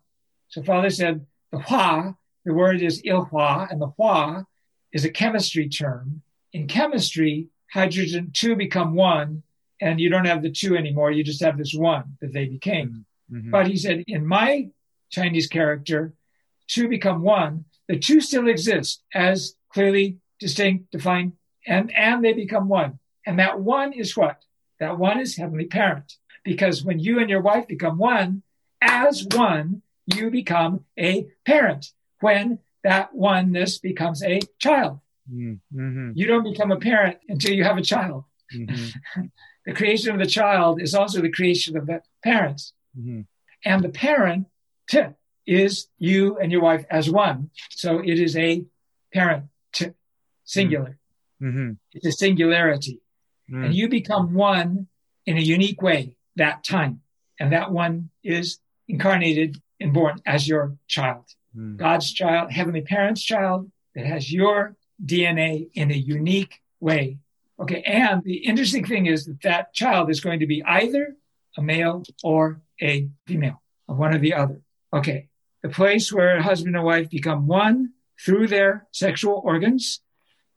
[0.48, 4.46] So Father said the hua, the word is ilhua, and the hua
[4.92, 6.22] is a chemistry term.
[6.52, 9.42] In chemistry, hydrogen two become one,
[9.80, 11.10] and you don't have the two anymore.
[11.10, 13.04] You just have this one that they became.
[13.30, 13.50] Mm-hmm.
[13.50, 14.68] But he said, in my
[15.10, 16.14] Chinese character,
[16.66, 17.64] two become one.
[17.88, 21.32] The two still exist as clearly distinct, defined,
[21.66, 22.98] and, and they become one.
[23.26, 24.42] And that one is what?
[24.80, 26.14] That one is Heavenly Parent.
[26.44, 28.42] Because when you and your wife become one,
[28.80, 31.90] as one, you become a parent.
[32.20, 35.00] When that oneness becomes a child.
[35.32, 36.12] Mm-hmm.
[36.14, 38.24] You don't become a parent until you have a child.
[38.54, 39.22] Mm-hmm.
[39.66, 42.72] the creation of the child is also the creation of the parents.
[42.98, 43.22] Mm-hmm.
[43.64, 44.46] And the parent
[45.46, 47.50] is you and your wife as one.
[47.70, 48.64] So it is a
[49.12, 49.44] parent
[50.44, 50.98] singular.
[51.42, 51.72] Mm-hmm.
[51.92, 53.00] It's a singularity.
[53.50, 53.66] Mm.
[53.66, 54.88] And you become one
[55.26, 57.00] in a unique way that time.
[57.40, 61.24] And that one is incarnated and born as your child.
[61.56, 61.76] Mm.
[61.76, 67.18] God's child, heavenly parent's child that has your DNA in a unique way.
[67.60, 67.82] Okay.
[67.82, 71.16] And the interesting thing is that that child is going to be either
[71.56, 74.60] a male or a female, or one or the other.
[74.92, 75.28] Okay.
[75.62, 77.92] The place where husband and wife become one
[78.24, 80.00] through their sexual organs.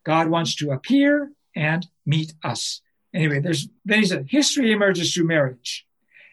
[0.04, 2.82] God wants to appear and meet us.
[3.14, 5.86] Anyway, there's, then he said, history emerges through marriage.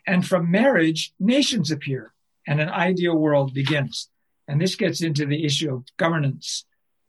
[0.06, 2.12] And from marriage, nations appear
[2.46, 4.08] and an ideal world begins.
[4.48, 6.64] And this gets into the issue of governance,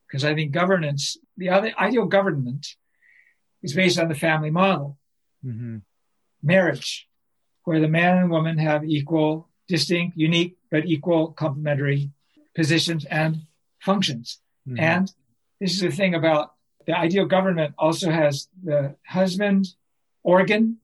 [0.06, 2.76] because I think governance, the other ideal government
[3.64, 4.98] is based on the family model.
[5.44, 5.78] Mm-hmm.
[6.44, 7.08] Marriage,
[7.64, 12.12] where the man and woman have equal, distinct, unique, but equal complementary
[12.56, 13.44] positions and
[13.80, 14.40] functions.
[14.68, 14.80] Mm-hmm.
[14.80, 15.14] And
[15.60, 16.54] this is the thing about
[16.86, 19.68] the ideal government also has the husband
[20.24, 20.78] organ.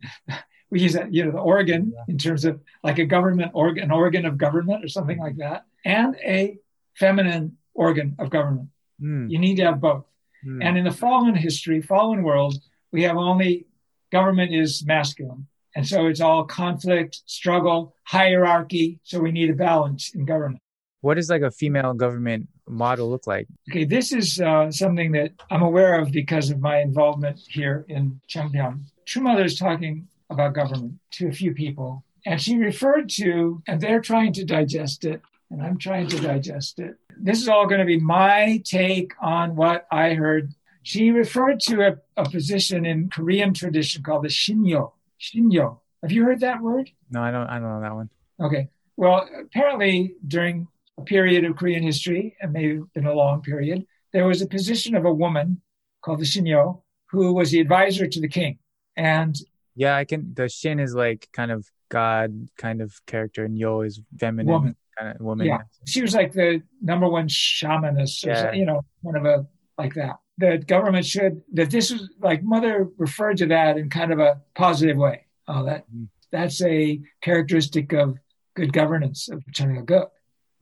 [0.70, 2.04] we use that, you know, the organ yeah.
[2.08, 5.64] in terms of like a government organ, an organ of government or something like that,
[5.86, 6.58] and a
[6.96, 8.68] feminine organ of government.
[9.00, 9.30] Mm.
[9.30, 10.04] You need to have both.
[10.44, 10.64] Mm.
[10.64, 12.56] And in the fallen history, fallen world,
[12.92, 13.66] we have only
[14.10, 15.46] government is masculine.
[15.76, 18.98] And so it's all conflict, struggle, hierarchy.
[19.04, 20.60] So we need a balance in government.
[21.02, 23.46] What does like a female government model look like?
[23.70, 28.20] Okay, this is uh, something that I'm aware of because of my involvement here in
[28.28, 28.80] Cheongpyeong.
[29.04, 33.80] True Mother is talking about government to a few people, and she referred to, and
[33.80, 36.96] they're trying to digest it, and I'm trying to digest it.
[37.16, 40.52] This is all going to be my take on what I heard.
[40.82, 44.92] She referred to a, a position in Korean tradition called the Shinyo.
[45.20, 45.80] Shinyo.
[46.02, 46.90] Have you heard that word?
[47.10, 47.46] No, I don't.
[47.46, 48.10] I don't know that one.
[48.40, 48.68] Okay.
[48.96, 54.26] Well, apparently during a period of Korean history, and maybe been a long period, there
[54.26, 55.60] was a position of a woman
[56.02, 58.58] called the Shinyo who was the advisor to the king.
[58.96, 59.36] And
[59.74, 60.32] yeah, I can.
[60.34, 64.76] The Shin is like kind of God kind of character, and Yo is feminine woman.
[64.98, 65.46] Kind of woman.
[65.46, 68.52] Yeah, she was like the number one shamanist, or yeah.
[68.52, 69.46] you know, one of a
[69.78, 70.16] like that.
[70.38, 74.40] The government should that this was like Mother referred to that in kind of a
[74.54, 75.26] positive way.
[75.48, 76.08] Oh, that mm.
[76.30, 78.18] that's a characteristic of
[78.54, 80.08] good governance of China Good.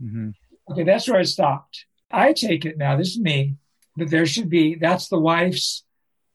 [0.03, 0.31] Mm-hmm.
[0.71, 1.87] Okay, that's where I stopped.
[2.11, 3.57] I take it now, this is me,
[3.97, 5.85] that there should be, that's the wife's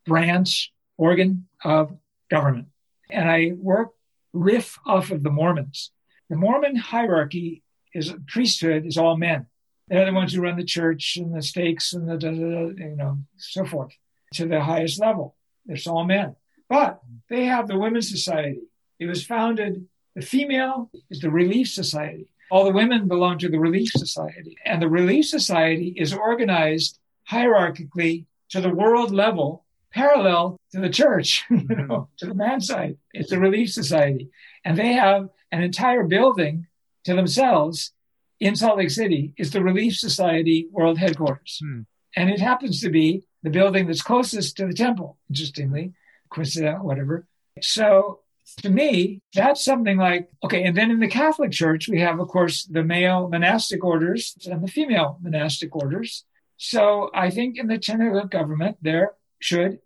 [0.05, 1.95] branch organ of
[2.29, 2.67] government.
[3.09, 3.91] And I work,
[4.33, 5.91] riff off of the Mormons.
[6.29, 9.47] The Mormon hierarchy is priesthood is all men.
[9.87, 12.59] They're the ones who run the church and the stakes and the, da, da, da,
[12.77, 13.91] you know, so forth
[14.35, 15.35] to the highest level.
[15.67, 16.35] It's all men.
[16.69, 18.61] But they have the Women's Society.
[18.99, 22.27] It was founded, the female is the Relief Society.
[22.51, 24.57] All the women belong to the Relief Society.
[24.65, 26.99] And the Relief Society is organized
[27.29, 32.97] hierarchically to the world level, parallel to the church, you know, to the man side.
[33.13, 34.29] It's the Relief Society.
[34.65, 36.67] And they have an entire building
[37.05, 37.93] to themselves
[38.39, 41.59] in Salt Lake City is the Relief Society World Headquarters.
[41.63, 41.81] Hmm.
[42.15, 45.93] And it happens to be the building that's closest to the temple, interestingly,
[46.29, 47.27] coincidental, whatever.
[47.61, 48.19] So
[48.57, 52.27] to me, that's something like, okay, and then in the Catholic Church, we have, of
[52.27, 56.25] course, the male monastic orders and the female monastic orders.
[56.57, 59.79] So I think in the Cheon Il Guk government, there should,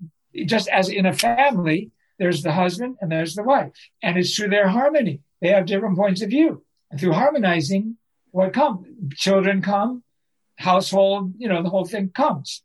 [0.46, 3.74] just as in a family, there's the husband and there's the wife.
[4.02, 5.22] And it's through their harmony.
[5.42, 6.64] They have different points of view.
[6.94, 7.98] And through harmonizing,
[8.30, 8.86] what comes?
[9.16, 10.04] Children come,
[10.58, 12.62] household, you know, the whole thing comes.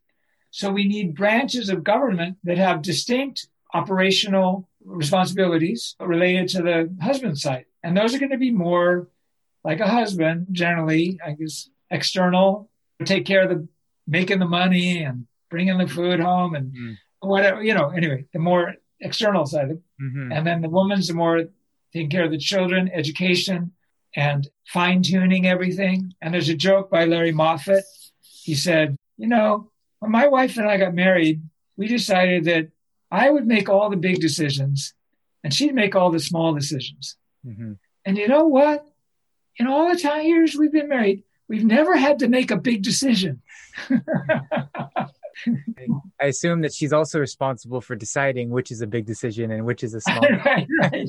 [0.50, 7.38] So we need branches of government that have distinct operational responsibilities related to the husband
[7.38, 7.64] side.
[7.82, 9.08] And those are going to be more
[9.64, 12.68] like a husband, generally, I guess, external,
[13.06, 13.66] take care of the
[14.06, 16.96] making the money and bringing the food home and mm.
[17.20, 19.70] whatever, you know, anyway, the more external side.
[19.70, 20.32] Mm-hmm.
[20.32, 21.44] And then the woman's the more
[21.94, 23.72] taking care of the children, education,
[24.16, 26.14] and fine tuning everything.
[26.20, 27.84] And there's a joke by Larry Moffat.
[28.20, 31.42] He said, You know, when my wife and I got married,
[31.76, 32.68] we decided that
[33.10, 34.94] I would make all the big decisions
[35.44, 37.16] and she'd make all the small decisions.
[37.46, 37.74] Mm-hmm.
[38.04, 38.86] And you know what?
[39.56, 42.82] In all the time years we've been married, we've never had to make a big
[42.82, 43.42] decision.
[46.20, 49.84] I assume that she's also responsible for deciding which is a big decision and which
[49.84, 50.20] is a small.
[50.44, 51.08] right, right.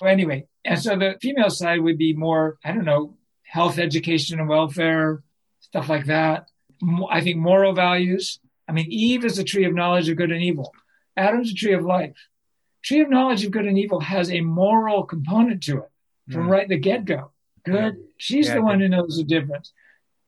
[0.00, 4.38] well, anyway, and so the female side would be more, I don't know, health, education,
[4.38, 5.22] and welfare,
[5.60, 6.48] stuff like that.
[7.10, 8.38] I think moral values.
[8.68, 10.72] I mean, Eve is a tree of knowledge of good and evil.
[11.16, 12.16] Adam's a tree of life.
[12.82, 15.90] Tree of knowledge of good and evil has a moral component to it
[16.30, 16.50] from mm.
[16.50, 17.32] right the get go.
[17.64, 17.96] Good.
[17.96, 18.04] Yeah.
[18.16, 19.72] She's yeah, the one who knows the difference.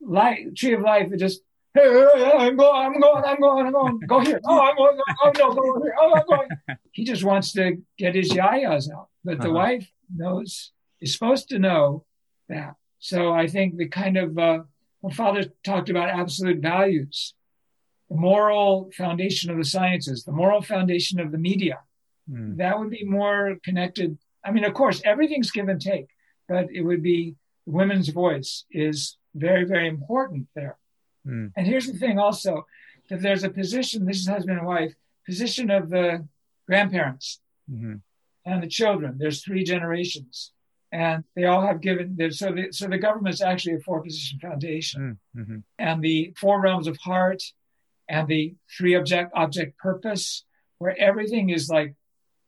[0.00, 1.40] Light, tree of life, it just
[1.74, 4.00] Hey, I'm going, I'm going, I'm going, I'm going.
[4.06, 4.40] Go here.
[4.44, 4.98] Oh, I'm going.
[5.24, 5.94] Oh, no, go here.
[5.98, 6.48] Oh, I'm going.
[6.92, 9.08] He just wants to get his yayas out.
[9.24, 9.54] But the uh-huh.
[9.54, 12.04] wife knows, is supposed to know
[12.50, 12.74] that.
[12.98, 14.58] So I think the kind of, uh,
[15.00, 17.34] when Father talked about absolute values,
[18.10, 21.78] the moral foundation of the sciences, the moral foundation of the media,
[22.30, 22.58] mm.
[22.58, 24.18] that would be more connected.
[24.44, 26.08] I mean, of course, everything's give and take,
[26.46, 30.76] but it would be women's voice is very, very important there.
[31.26, 31.52] Mm.
[31.56, 32.66] And here's the thing also
[33.08, 34.94] that there's a position, this is husband and wife,
[35.26, 36.26] position of the
[36.66, 37.96] grandparents mm-hmm.
[38.46, 39.16] and the children.
[39.18, 40.52] There's three generations.
[40.90, 45.18] And they all have given so the so the government's actually a four position foundation.
[45.34, 45.56] Mm, mm-hmm.
[45.78, 47.42] And the four realms of heart
[48.10, 50.44] and the three object object purpose,
[50.76, 51.94] where everything is like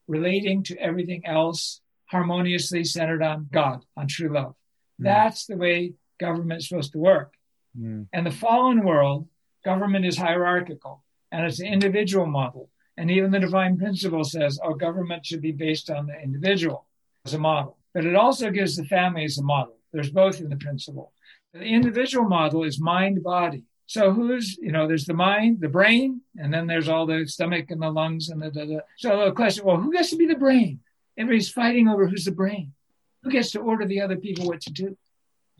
[0.08, 4.54] relating to everything else harmoniously centered on God, on true love.
[5.00, 5.04] Mm.
[5.04, 7.32] That's the way government is supposed to work.
[7.78, 8.06] Mm.
[8.12, 9.28] And the fallen world,
[9.64, 12.70] government is hierarchical and it's an individual model.
[12.96, 16.86] And even the divine principle says our government should be based on the individual
[17.24, 17.76] as a model.
[17.92, 19.76] But it also gives the family as a model.
[19.92, 21.12] There's both in the principle.
[21.52, 23.64] The individual model is mind body.
[23.86, 27.70] So who's, you know, there's the mind, the brain, and then there's all the stomach
[27.70, 28.84] and the lungs and the, the, the.
[28.96, 30.80] so the question, well, who gets to be the brain?
[31.18, 32.72] Everybody's fighting over who's the brain.
[33.22, 34.96] Who gets to order the other people what to do?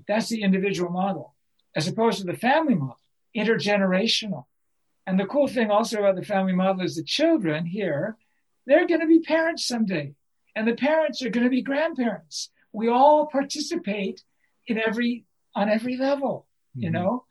[0.08, 1.33] That's the individual model
[1.74, 2.98] as opposed to the family model,
[3.36, 4.44] intergenerational.
[5.06, 8.16] And the cool thing also about the family model is the children here,
[8.66, 10.14] they're going to be parents someday.
[10.56, 12.50] And the parents are going to be grandparents.
[12.72, 14.22] We all participate
[14.66, 16.84] in every, on every level, mm-hmm.
[16.84, 17.24] you know?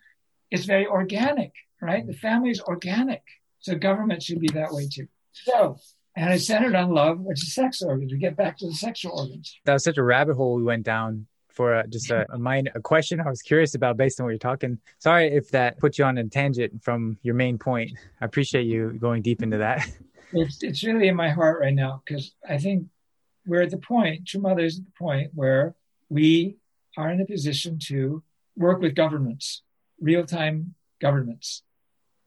[0.52, 2.06] It's very organic, right?
[2.06, 3.24] The family is organic.
[3.60, 5.08] So government should be that way too.
[5.32, 5.78] So,
[6.16, 8.12] and it's centered on love, which is sex organs.
[8.12, 9.58] We get back to the sexual organs.
[9.66, 13.22] That was such a rabbit hole we went down for just a, a a question
[13.22, 14.80] I was curious about based on what you're talking.
[15.00, 17.92] Sorry if that put you on a tangent from your main point.
[18.20, 19.88] I appreciate you going deep into that.
[20.36, 22.88] It's it's really in my heart right now because I think
[23.46, 24.28] we're at the point.
[24.28, 25.76] True Mother is at the point where
[26.10, 26.58] we
[26.98, 28.24] are in a position to
[28.56, 29.62] work with governments,
[30.02, 31.62] real time governments.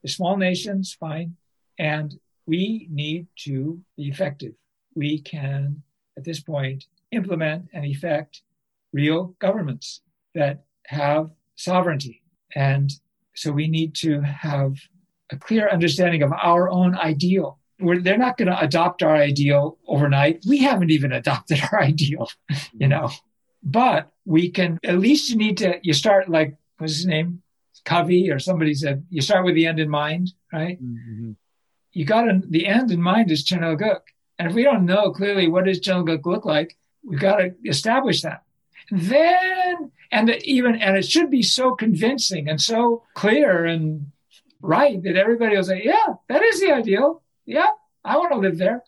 [0.02, 1.36] The small nations, fine,
[1.78, 2.14] and
[2.46, 4.52] we need to be effective.
[4.94, 5.82] We can,
[6.16, 8.42] at this point, implement and effect
[8.96, 10.00] real governments
[10.34, 12.22] that have sovereignty.
[12.54, 12.90] And
[13.34, 14.72] so we need to have
[15.30, 17.58] a clear understanding of our own ideal.
[17.78, 20.44] We're, they're not going to adopt our ideal overnight.
[20.48, 22.30] We haven't even adopted our ideal,
[22.72, 23.10] you know.
[23.62, 27.42] But we can, at least you need to, you start like, what's his name?
[27.84, 30.82] Covey or somebody said, you start with the end in mind, right?
[30.82, 31.32] Mm-hmm.
[31.92, 34.02] You got to, the end in mind is Cheon Il Guk.
[34.38, 37.36] And if we don't know clearly what does Cheon Il Guk look like, we've got
[37.36, 38.45] to establish that
[38.90, 44.12] then and even and it should be so convincing and so clear and
[44.60, 47.22] right that everybody will say, yeah, that is the ideal.
[47.44, 47.68] Yeah,
[48.04, 48.82] I want to live there.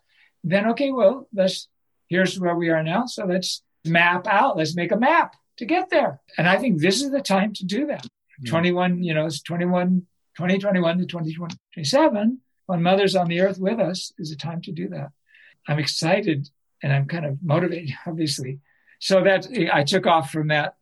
[0.44, 1.68] Then okay, well, let's
[2.08, 3.06] here's where we are now.
[3.06, 4.56] So let's map out.
[4.56, 5.34] Let's make a map.
[5.58, 6.20] to get there.
[6.36, 8.04] And I think this is the time to do that.
[8.04, 8.50] Mm-hmm.
[8.50, 14.12] 21, you know, it's 21, 2021 to 2027, when mother's on the earth with us,
[14.18, 15.10] is a time to do that.
[15.66, 16.48] I'm excited
[16.82, 18.60] and I'm kind of motivated, obviously.
[18.98, 20.76] So that I took off from that.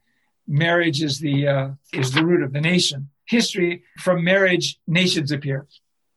[0.48, 3.10] Marriage is the uh, is the root of the nation.
[3.24, 5.66] History from marriage, nations appear.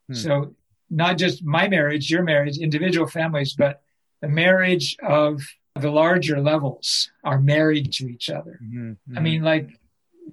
[0.07, 0.13] Hmm.
[0.13, 0.55] So
[0.89, 3.81] not just my marriage, your marriage, individual families, but
[4.21, 5.41] the marriage of
[5.75, 8.59] the larger levels are married to each other.
[8.63, 9.17] Mm-hmm, mm-hmm.
[9.17, 9.69] I mean, like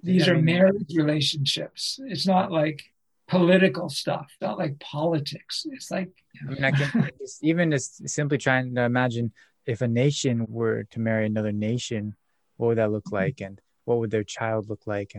[0.02, 1.98] these yeah, are I mean, marriage relationships.
[2.04, 2.82] It's not like
[3.28, 5.66] political stuff, not like politics.
[5.70, 6.10] It's like
[6.42, 7.10] I mean, I can
[7.42, 9.32] even just simply trying to imagine
[9.66, 12.14] if a nation were to marry another nation,
[12.56, 13.16] what would that look mm-hmm.
[13.16, 15.14] like, and what would their child look like?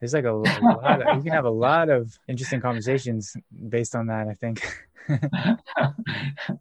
[0.00, 1.02] There's like a, a lot.
[1.02, 3.34] Of, you can have a lot of interesting conversations
[3.68, 4.28] based on that.
[4.28, 4.66] I think.
[5.08, 5.18] no,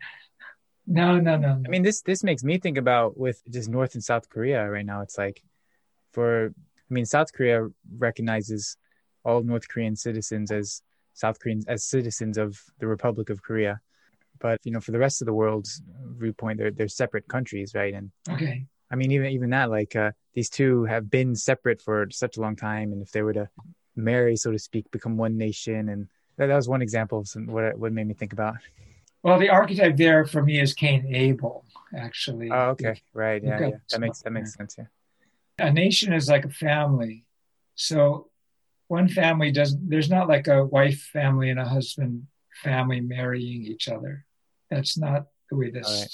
[0.87, 1.61] no, no, no.
[1.65, 4.85] I mean, this this makes me think about with just North and South Korea right
[4.85, 5.01] now.
[5.01, 5.41] It's like,
[6.11, 7.67] for I mean, South Korea
[7.97, 8.77] recognizes
[9.23, 10.81] all North Korean citizens as
[11.13, 13.81] South Koreans as citizens of the Republic of Korea.
[14.41, 15.81] But you know, for the rest of the world's
[16.17, 17.93] viewpoint, they're they're separate countries, right?
[17.93, 22.07] And okay, I mean, even even that, like uh, these two have been separate for
[22.11, 23.49] such a long time, and if they were to
[23.95, 27.47] marry, so to speak, become one nation, and that, that was one example of some,
[27.47, 28.55] what what made me think about.
[29.23, 31.65] Well, the archetype there for me is Cain Abel,
[31.95, 32.49] actually.
[32.51, 33.69] Oh, okay, right, yeah, yeah.
[33.91, 34.75] that makes that makes sense.
[34.77, 34.85] Yeah,
[35.59, 37.25] a nation is like a family,
[37.75, 38.29] so
[38.87, 42.27] one family doesn't there's not like a wife family and a husband
[42.61, 44.25] family marrying each other
[44.71, 46.09] that's not the way this right.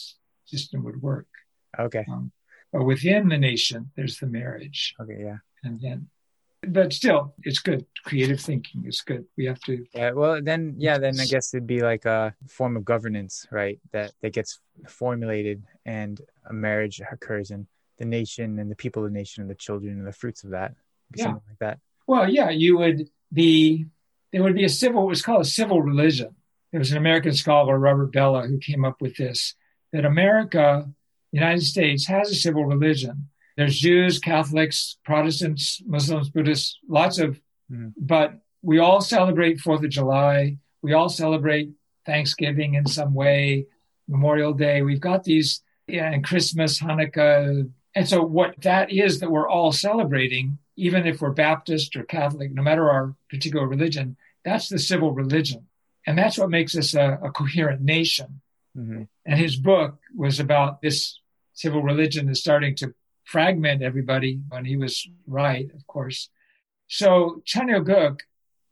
[0.45, 1.27] system would work.
[1.79, 2.05] Okay.
[2.11, 2.31] Um,
[2.73, 4.95] but within the nation there's the marriage.
[4.99, 5.37] Okay yeah.
[5.63, 6.09] And then
[6.67, 7.85] but still it's good.
[8.03, 9.25] Creative thinking is good.
[9.37, 12.75] We have to yeah well then yeah then i guess it'd be like a form
[12.75, 13.79] of governance right?
[13.93, 19.11] That that gets formulated and a marriage occurs in the nation and the people of
[19.11, 20.73] the nation and the children and the fruits of that.
[21.15, 21.25] Yeah.
[21.25, 21.79] something like that.
[22.07, 23.85] Well, yeah, you would be,
[24.31, 26.35] there would be a civil, was called a civil religion.
[26.71, 29.55] There was an American scholar, Robert Bellah, who came up with this
[29.93, 30.85] that America,
[31.31, 33.29] the United States, has a civil religion.
[33.55, 37.39] There's Jews, Catholics, Protestants, Muslims, Buddhists, lots of,
[37.71, 37.93] mm.
[37.97, 40.57] but we all celebrate Fourth of July.
[40.81, 41.71] We all celebrate
[42.05, 43.65] Thanksgiving in some way,
[44.07, 44.81] Memorial Day.
[44.81, 47.69] We've got these, yeah, and Christmas, Hanukkah.
[47.95, 52.51] And so what that is that we're all celebrating even if we're Baptist or Catholic,
[52.53, 54.15] no matter our particular religion,
[54.45, 55.65] that's the civil religion.
[56.07, 58.41] And that's what makes us a, a coherent nation.
[58.75, 59.03] Mm-hmm.
[59.25, 61.19] And his book was about this
[61.53, 62.93] civil religion is starting to
[63.25, 66.29] fragment everybody when he was right, of course.
[66.87, 68.17] So Chanryol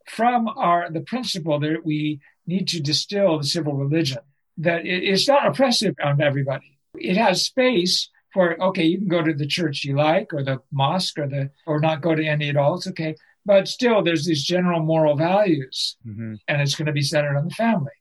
[0.07, 4.19] from our the principle that we need to distill the civil religion,
[4.57, 6.77] that it, it's not oppressive on everybody.
[6.97, 10.61] It has space for okay, you can go to the church you like or the
[10.71, 12.75] mosque or the or not go to any at all.
[12.75, 13.15] It's okay.
[13.45, 16.35] But still there's these general moral values mm-hmm.
[16.47, 17.91] and it's going to be centered on the family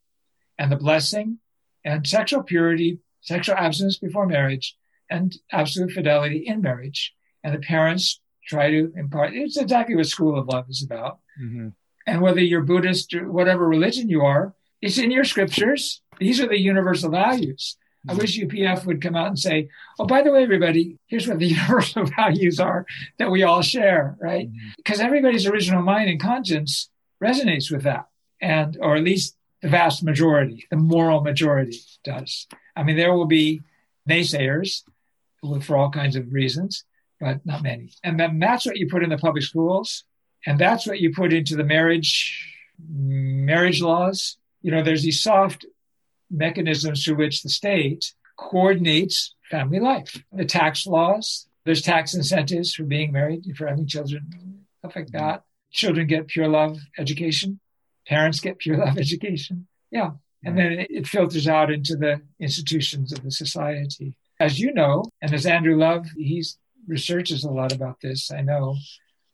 [0.58, 1.38] and the blessing
[1.84, 4.76] and sexual purity, sexual abstinence before marriage,
[5.10, 7.14] and absolute fidelity in marriage.
[7.42, 11.18] And the parents try to impart it's exactly what School of Love is about.
[11.40, 11.68] Mm-hmm.
[12.06, 16.02] And whether you're Buddhist or whatever religion you are, it's in your scriptures.
[16.18, 17.76] These are the universal values.
[18.08, 21.38] I wish UPF would come out and say, oh, by the way, everybody, here's what
[21.38, 22.86] the universal values are
[23.18, 24.50] that we all share, right?
[24.76, 25.06] Because mm-hmm.
[25.06, 26.90] everybody's original mind and conscience
[27.22, 28.06] resonates with that.
[28.40, 32.46] And, or at least the vast majority, the moral majority does.
[32.76, 33.62] I mean, there will be
[34.08, 34.82] naysayers
[35.62, 36.84] for all kinds of reasons,
[37.20, 37.90] but not many.
[38.02, 40.04] And then that's what you put in the public schools.
[40.46, 42.54] And that's what you put into the marriage,
[42.86, 44.36] marriage laws.
[44.60, 45.64] You know, there's these soft
[46.30, 50.22] mechanisms through which the state coordinates family life.
[50.32, 55.44] The tax laws, there's tax incentives for being married, for having children, stuff like that.
[55.72, 57.60] Children get pure love education.
[58.06, 59.66] Parents get pure love education.
[59.90, 60.10] Yeah.
[60.44, 64.14] And then it filters out into the institutions of the society.
[64.38, 66.44] As you know, and as Andrew Love, he
[66.86, 68.76] researches a lot about this, I know,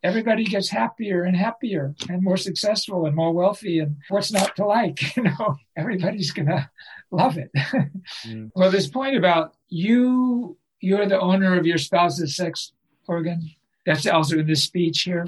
[0.03, 4.65] everybody gets happier and happier and more successful and more wealthy and what's not to
[4.65, 5.57] like you know?
[5.77, 6.71] Everybody's gonna
[7.11, 7.51] love it.
[8.27, 8.51] Mm.
[8.55, 12.73] well this point about you you're the owner of your spouse's sex
[13.07, 13.51] organ.
[13.87, 15.27] That's also in this speech here.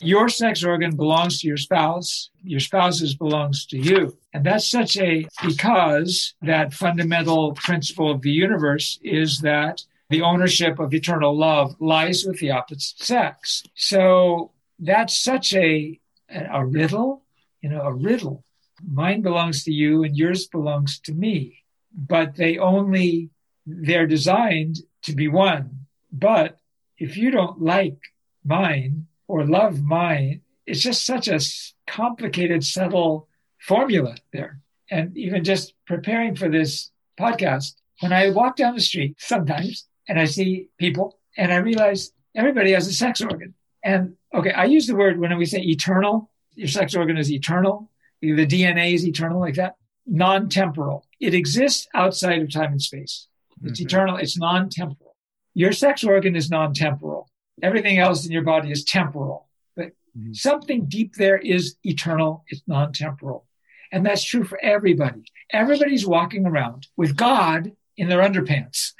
[0.00, 2.30] Your sex organ belongs to your spouse.
[2.42, 4.16] Your spouse's belongs to you.
[4.34, 10.78] And that's such a because that fundamental principle of the universe is that the ownership
[10.78, 13.64] of eternal love lies with the opposite sex.
[13.74, 15.98] So that's such a,
[16.30, 17.22] a riddle,
[17.60, 18.44] you know, a riddle.
[18.86, 23.30] Mine belongs to you and yours belongs to me, but they only,
[23.66, 25.86] they're designed to be one.
[26.12, 26.58] But
[26.98, 27.98] if you don't like
[28.44, 31.40] mine or love mine, it's just such a
[31.86, 33.28] complicated, subtle
[33.58, 34.60] formula there.
[34.90, 40.18] And even just preparing for this podcast, when I walk down the street sometimes and
[40.18, 43.54] I see people and I realize everybody has a sex organ.
[43.84, 47.90] And okay, I use the word when we say eternal, your sex organ is eternal,
[48.20, 49.76] the DNA is eternal, like that,
[50.06, 51.04] non temporal.
[51.20, 53.28] It exists outside of time and space.
[53.62, 53.86] It's mm-hmm.
[53.86, 55.16] eternal, it's non temporal.
[55.54, 57.30] Your sex organ is non temporal.
[57.62, 59.48] Everything else in your body is temporal.
[59.74, 60.32] But mm-hmm.
[60.32, 63.46] something deep there is eternal, it's non temporal.
[63.92, 65.22] And that's true for everybody.
[65.52, 68.92] Everybody's walking around with God in their underpants,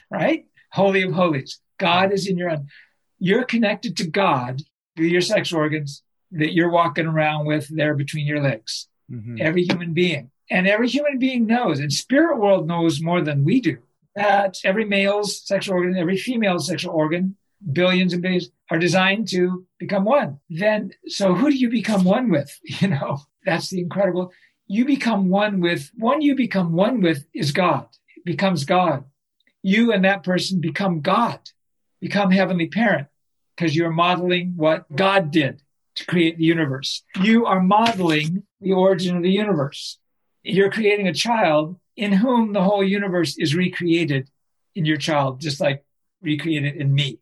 [0.10, 0.46] right?
[0.72, 1.60] Holy of holies.
[1.78, 2.68] God is in your, un-
[3.18, 4.62] you're connected to God
[4.96, 8.88] through your sex organs that you're walking around with there between your legs.
[9.10, 9.38] Mm-hmm.
[9.40, 10.30] Every human being.
[10.50, 13.78] And every human being knows, and spirit world knows more than we do,
[14.14, 17.36] that every male's sexual organ, every female's sexual organ,
[17.72, 20.40] billions and billions, are designed to become one.
[20.48, 22.58] Then, so who do you become one with?
[22.80, 24.32] You know, that's the incredible.
[24.68, 27.88] You become one with, one you become one with is God.
[28.16, 29.04] It becomes God.
[29.62, 31.40] You and that person become God,
[32.00, 33.08] become heavenly parent,
[33.56, 35.62] because you're modeling what God did
[35.96, 37.02] to create the universe.
[37.22, 39.98] You are modeling the origin of the universe.
[40.42, 44.30] You're creating a child in whom the whole universe is recreated
[44.74, 45.84] in your child, just like
[46.22, 47.18] recreated in me,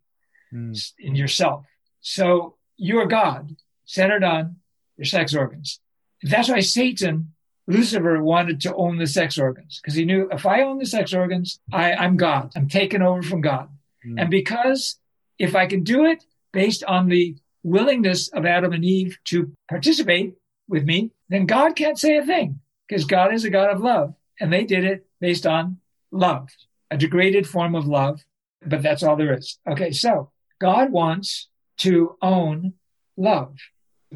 [0.53, 0.93] mm.
[0.99, 1.65] in yourself.
[2.01, 4.57] So you're God, centered on
[4.97, 5.81] your sex organs.
[6.23, 7.33] That's why Satan,
[7.67, 11.13] Lucifer, wanted to own the sex organs because he knew if I own the sex
[11.13, 12.53] organs, I, I'm God.
[12.55, 13.69] I'm taken over from God.
[14.07, 14.21] Mm.
[14.23, 14.99] And because
[15.39, 20.35] if I can do it based on the willingness of Adam and Eve to participate
[20.69, 24.15] with me, then God can't say a thing because God is a God of love.
[24.41, 25.79] And they did it based on
[26.11, 26.51] love,
[26.91, 28.25] a degraded form of love,
[28.65, 29.59] but that's all there is.
[29.69, 31.49] Okay, so God wants
[31.79, 32.75] to own
[33.17, 33.57] love.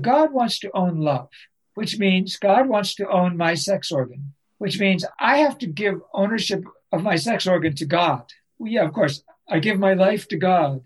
[0.01, 1.31] God wants to own love,
[1.75, 6.01] which means God wants to own my sex organ, which means I have to give
[6.13, 8.25] ownership of my sex organ to God.
[8.59, 10.83] Well, yeah, of course, I give my life to God.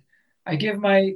[0.47, 1.15] I give my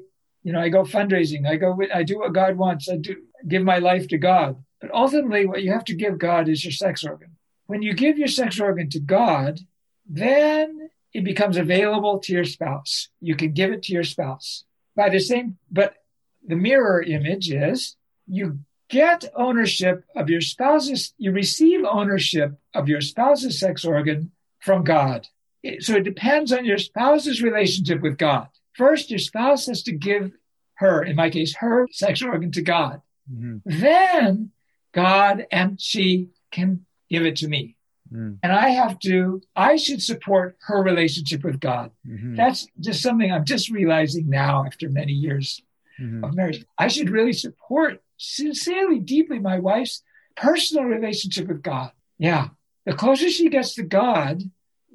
[0.48, 1.46] you know, I go fundraising.
[1.46, 2.88] I go, I do what God wants.
[2.88, 3.16] I do
[3.46, 4.56] give my life to God.
[4.80, 7.36] But ultimately, what you have to give God is your sex organ.
[7.66, 9.60] When you give your sex organ to God,
[10.08, 13.08] then it becomes available to your spouse.
[13.20, 14.64] You can give it to your spouse
[14.96, 15.94] by the same, but
[16.46, 17.96] the mirror image is
[18.26, 24.84] you get ownership of your spouse's, you receive ownership of your spouse's sex organ from
[24.84, 25.26] God.
[25.80, 28.48] So it depends on your spouse's relationship with God.
[28.74, 30.32] First, your spouse has to give
[30.74, 33.02] her, in my case, her sexual organ to God.
[33.30, 33.58] Mm-hmm.
[33.80, 34.50] Then
[34.92, 37.76] God and she can give it to me.
[38.12, 38.38] Mm.
[38.42, 41.90] And I have to, I should support her relationship with God.
[42.06, 42.36] Mm-hmm.
[42.36, 45.60] That's just something I'm just realizing now after many years
[46.00, 46.24] mm-hmm.
[46.24, 46.64] of marriage.
[46.78, 50.02] I should really support sincerely, deeply my wife's
[50.36, 51.92] personal relationship with God.
[52.18, 52.48] Yeah.
[52.84, 54.42] The closer she gets to God,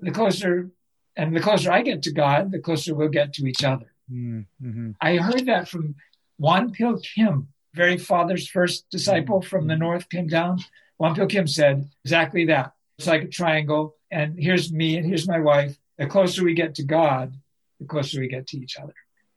[0.01, 0.71] the closer
[1.15, 3.93] and the closer I get to God, the closer we'll get to each other.
[4.11, 4.91] Mm-hmm.
[5.01, 5.95] I heard that from
[6.41, 9.49] Wonpil Kim, very father's first disciple mm-hmm.
[9.49, 10.59] from the north, came down.
[10.99, 12.73] Wonpil Kim said exactly that.
[12.97, 15.77] It's like a triangle, and here's me and here's my wife.
[15.97, 17.35] The closer we get to God,
[17.79, 18.93] the closer we get to each other.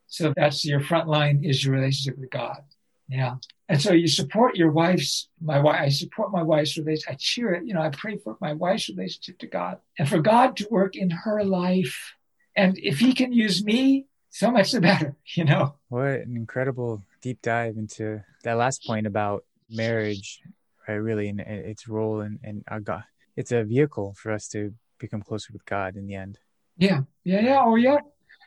[0.07, 2.63] So that's your front line is your relationship with God.
[3.09, 3.35] Yeah.
[3.69, 7.13] And so you support your wife's, my wife, I support my wife's relationship.
[7.13, 7.65] I cheer it.
[7.65, 10.95] You know, I pray for my wife's relationship to God and for God to work
[10.95, 12.13] in her life.
[12.55, 15.75] And if he can use me, so much the better, you know?
[15.89, 20.41] What an incredible deep dive into that last point about marriage,
[20.87, 20.95] right?
[20.95, 23.03] Really, and its role in, in our God.
[23.35, 26.39] It's a vehicle for us to become closer with God in the end.
[26.77, 27.01] Yeah.
[27.23, 27.41] Yeah.
[27.41, 27.61] Yeah.
[27.63, 27.99] Oh, yeah.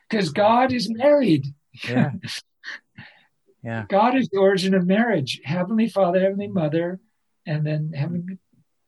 [0.08, 1.46] Because God is married.
[1.88, 2.12] Yeah.
[3.62, 3.84] Yeah.
[3.88, 5.40] God is the origin of marriage.
[5.44, 7.00] Heavenly Father, Heavenly Mother,
[7.46, 8.38] and then heavenly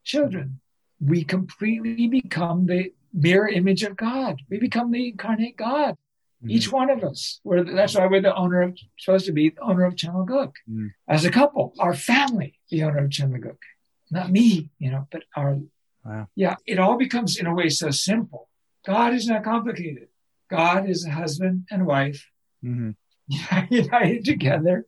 [0.04, 0.60] children.
[1.00, 4.40] We completely become the mirror image of God.
[4.48, 5.96] We become the incarnate God.
[6.42, 6.50] Mm-hmm.
[6.50, 7.40] Each one of us.
[7.44, 10.24] We're, that's why we're the owner of, supposed to be the owner of Cheon Il
[10.24, 10.54] Guk.
[10.68, 10.86] Mm-hmm.
[11.08, 13.58] As a couple, our family, the owner of Cheon Il Guk.
[14.10, 15.58] Not me, you know, but our,
[16.04, 16.28] wow.
[16.34, 18.48] yeah, it all becomes in a way so simple.
[18.84, 20.08] God is not complicated.
[20.50, 22.28] God is a husband and wife.
[22.64, 22.90] Mm-hmm
[23.70, 24.86] united together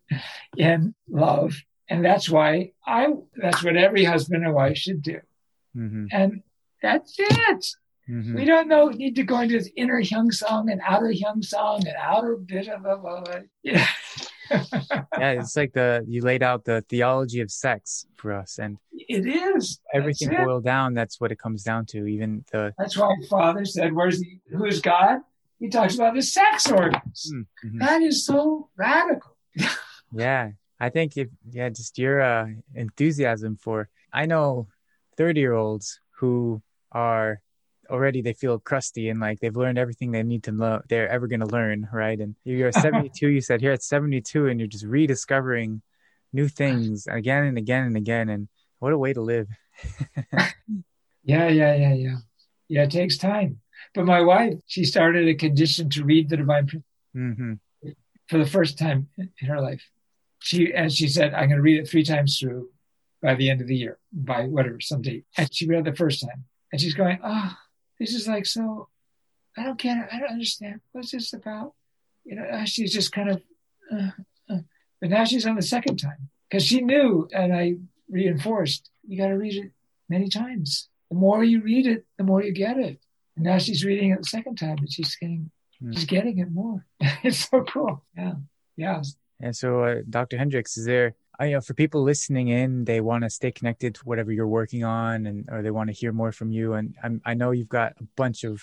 [0.56, 1.54] in love.
[1.88, 5.20] And that's why I, that's what every husband and wife should do.
[5.76, 6.06] Mm-hmm.
[6.12, 6.42] And
[6.82, 7.66] that's it.
[8.08, 8.36] Mm-hmm.
[8.36, 11.86] We don't know, need to go into this inner Hyung Sang and outer Hyung Sang
[11.86, 13.40] and outer bit of a, blah, blah.
[13.62, 13.86] yeah.
[14.50, 18.58] yeah, it's like the, you laid out the theology of sex for us.
[18.58, 19.80] And it is.
[19.92, 20.92] Everything boiled down.
[20.94, 22.06] That's what it comes down to.
[22.06, 25.20] Even the, that's why Father said, where's the, who's God?
[25.64, 27.32] He talks about the sex organs.
[27.32, 27.78] Mm-hmm.
[27.78, 29.34] That is so radical.
[30.12, 30.50] yeah.
[30.78, 34.68] I think if yeah, just your uh, enthusiasm for I know
[35.16, 36.60] 30 year olds who
[36.92, 37.40] are
[37.88, 41.28] already they feel crusty and like they've learned everything they need to know they're ever
[41.28, 44.86] going to learn right and you're 72 you said here at 72 and you're just
[44.86, 45.82] rediscovering
[46.32, 48.48] new things again and again and again and
[48.78, 49.48] what a way to live
[51.24, 52.16] yeah yeah yeah yeah
[52.68, 53.60] yeah it takes time
[53.94, 56.66] but my wife she started a condition to read the divine
[57.16, 57.54] mm-hmm.
[58.28, 59.88] for the first time in her life.
[60.40, 62.68] She and she said i'm going to read it three times through
[63.22, 65.24] by the end of the year by whatever some date.
[65.38, 67.56] And she read it the first time and she's going oh
[67.98, 68.88] this is like so
[69.56, 70.80] i don't get it i don't understand.
[70.92, 71.74] What's this about?
[72.24, 73.42] You know she's just kind of
[73.92, 74.10] uh,
[74.50, 74.58] uh.
[75.00, 77.76] but now she's on the second time because she knew and i
[78.10, 79.70] reinforced you got to read it
[80.08, 80.88] many times.
[81.10, 82.98] The more you read it the more you get it
[83.36, 85.50] and now she's reading it the second time and she's getting
[85.82, 85.94] mm.
[85.94, 86.86] she's getting it more
[87.22, 88.34] it's so cool yeah
[88.76, 89.02] yeah
[89.40, 93.24] and so uh, dr hendricks is there you know, for people listening in, they want
[93.24, 96.32] to stay connected to whatever you're working on, and or they want to hear more
[96.32, 96.74] from you.
[96.74, 98.62] And I'm, i know you've got a bunch of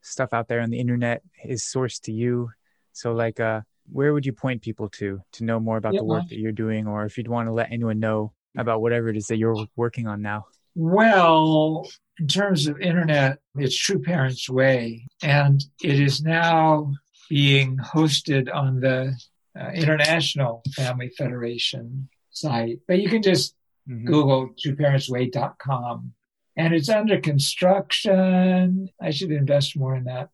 [0.00, 2.50] stuff out there on the internet is sourced to you.
[2.92, 3.60] So, like, uh,
[3.90, 6.00] where would you point people to to know more about yeah.
[6.00, 9.08] the work that you're doing, or if you'd want to let anyone know about whatever
[9.08, 10.46] it is that you're working on now?
[10.74, 11.88] Well,
[12.18, 16.92] in terms of internet, it's True Parents Way, and it is now
[17.28, 19.14] being hosted on the
[19.58, 23.54] uh, International Family Federation site, but you can just
[23.88, 24.06] mm-hmm.
[24.06, 26.12] Google trueparentsway.com
[26.56, 28.88] and it's under construction.
[29.00, 30.30] I should invest more in that.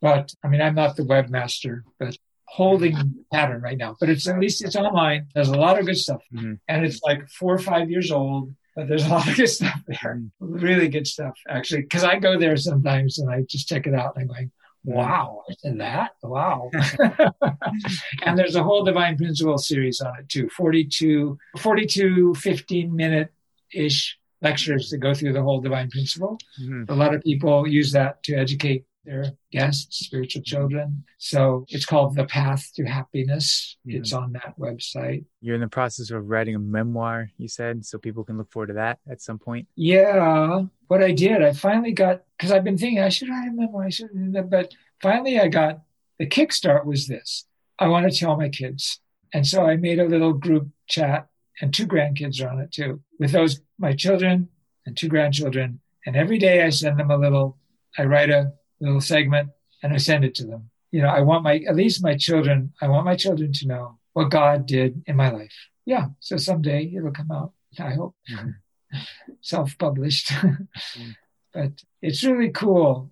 [0.00, 4.38] But I mean, I'm not the webmaster, but holding pattern right now, but it's at
[4.38, 5.26] least it's online.
[5.34, 6.54] There's a lot of good stuff mm-hmm.
[6.68, 9.80] and it's like four or five years old, but there's a lot of good stuff
[9.88, 10.20] there.
[10.20, 10.52] Mm-hmm.
[10.54, 11.84] Really good stuff actually.
[11.84, 14.52] Cause I go there sometimes and I just check it out and I'm going,
[14.84, 16.70] wow, and that, wow.
[18.22, 23.32] and there's a whole divine principle series on it too 42, 42 15 minute
[23.74, 26.38] ish lectures that go through the whole divine principle.
[26.60, 26.92] Mm-hmm.
[26.92, 31.04] A lot of people use that to educate their guests, spiritual children.
[31.18, 33.76] So it's called The Path to Happiness.
[33.86, 33.98] Mm-hmm.
[33.98, 35.24] It's on that website.
[35.40, 38.68] You're in the process of writing a memoir, you said, so people can look forward
[38.68, 39.68] to that at some point.
[39.76, 40.64] Yeah.
[40.88, 43.84] What I did, I finally got, because I've been thinking I should write a memoir,
[43.84, 44.10] I should,
[44.50, 45.80] but finally I got
[46.18, 47.46] the kickstart was this.
[47.78, 49.00] I want to tell my kids.
[49.32, 51.28] And so I made a little group chat
[51.60, 54.48] and two grandkids are on it too with those, my children
[54.84, 55.80] and two grandchildren.
[56.06, 57.58] And every day I send them a little,
[57.98, 59.50] I write a little segment
[59.82, 60.70] and I send it to them.
[60.90, 63.98] You know, I want my, at least my children, I want my children to know
[64.12, 65.54] what God did in my life.
[65.84, 66.06] Yeah.
[66.20, 68.14] So someday it'll come out, I hope.
[68.32, 68.98] Mm-hmm.
[69.40, 70.28] Self published.
[70.28, 71.10] mm-hmm.
[71.54, 71.72] But
[72.02, 73.10] it's really cool.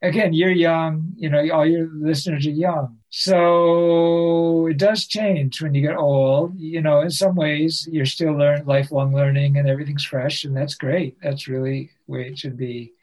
[0.00, 2.96] Again, you're young, you know, all your listeners are young.
[3.10, 6.58] So it does change when you get old.
[6.58, 10.74] You know, in some ways, you're still learn lifelong learning and everything's fresh, and that's
[10.74, 11.18] great.
[11.22, 12.94] That's really way it should be.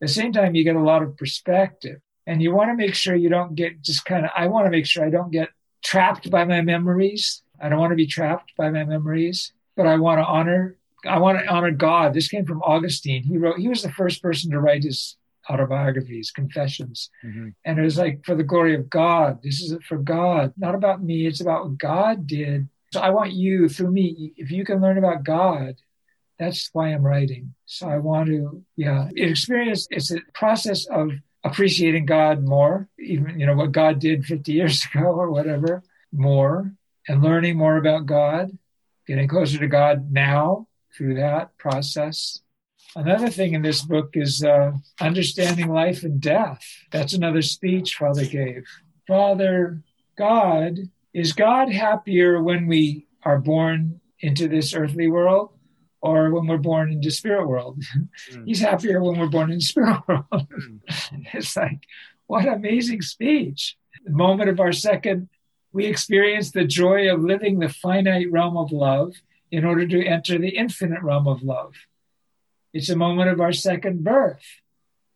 [0.00, 2.94] At the same time, you get a lot of perspective, and you want to make
[2.94, 4.30] sure you don't get just kind of.
[4.36, 5.48] I want to make sure I don't get
[5.82, 7.42] trapped by my memories.
[7.60, 10.76] I don't want to be trapped by my memories, but I want to honor.
[11.06, 12.14] I want to honor God.
[12.14, 13.22] This came from Augustine.
[13.22, 13.58] He wrote.
[13.58, 15.16] He was the first person to write his
[15.48, 17.10] autobiographies, confessions.
[17.24, 17.48] Mm-hmm.
[17.64, 19.42] And it was like, for the glory of God.
[19.42, 21.26] This is for God, not about me.
[21.26, 22.68] It's about what God did.
[22.92, 25.76] So I want you, through me, if you can learn about God,
[26.38, 27.54] that's why I'm writing.
[27.66, 31.10] So I want to, yeah, experience, it's a process of
[31.44, 35.82] appreciating God more, even, you know, what God did 50 years ago or whatever,
[36.12, 36.72] more,
[37.08, 38.56] and learning more about God,
[39.06, 40.66] getting closer to God now
[40.96, 42.40] through that process
[42.96, 46.64] Another thing in this book is uh, understanding life and death.
[46.90, 48.64] That's another speech Father gave.
[49.06, 49.82] Father
[50.16, 50.78] God,
[51.12, 55.50] is God happier when we are born into this earthly world
[56.00, 57.82] or when we're born into spirit world?
[58.30, 58.46] Mm.
[58.46, 60.24] He's happier when we're born in spirit world.
[60.32, 60.80] Mm.
[61.32, 61.80] it's like,
[62.26, 63.76] what amazing speech.
[64.04, 65.28] The moment of our second,
[65.72, 69.14] we experience the joy of living the finite realm of love
[69.50, 71.74] in order to enter the infinite realm of love.
[72.72, 74.44] It's a moment of our second birth,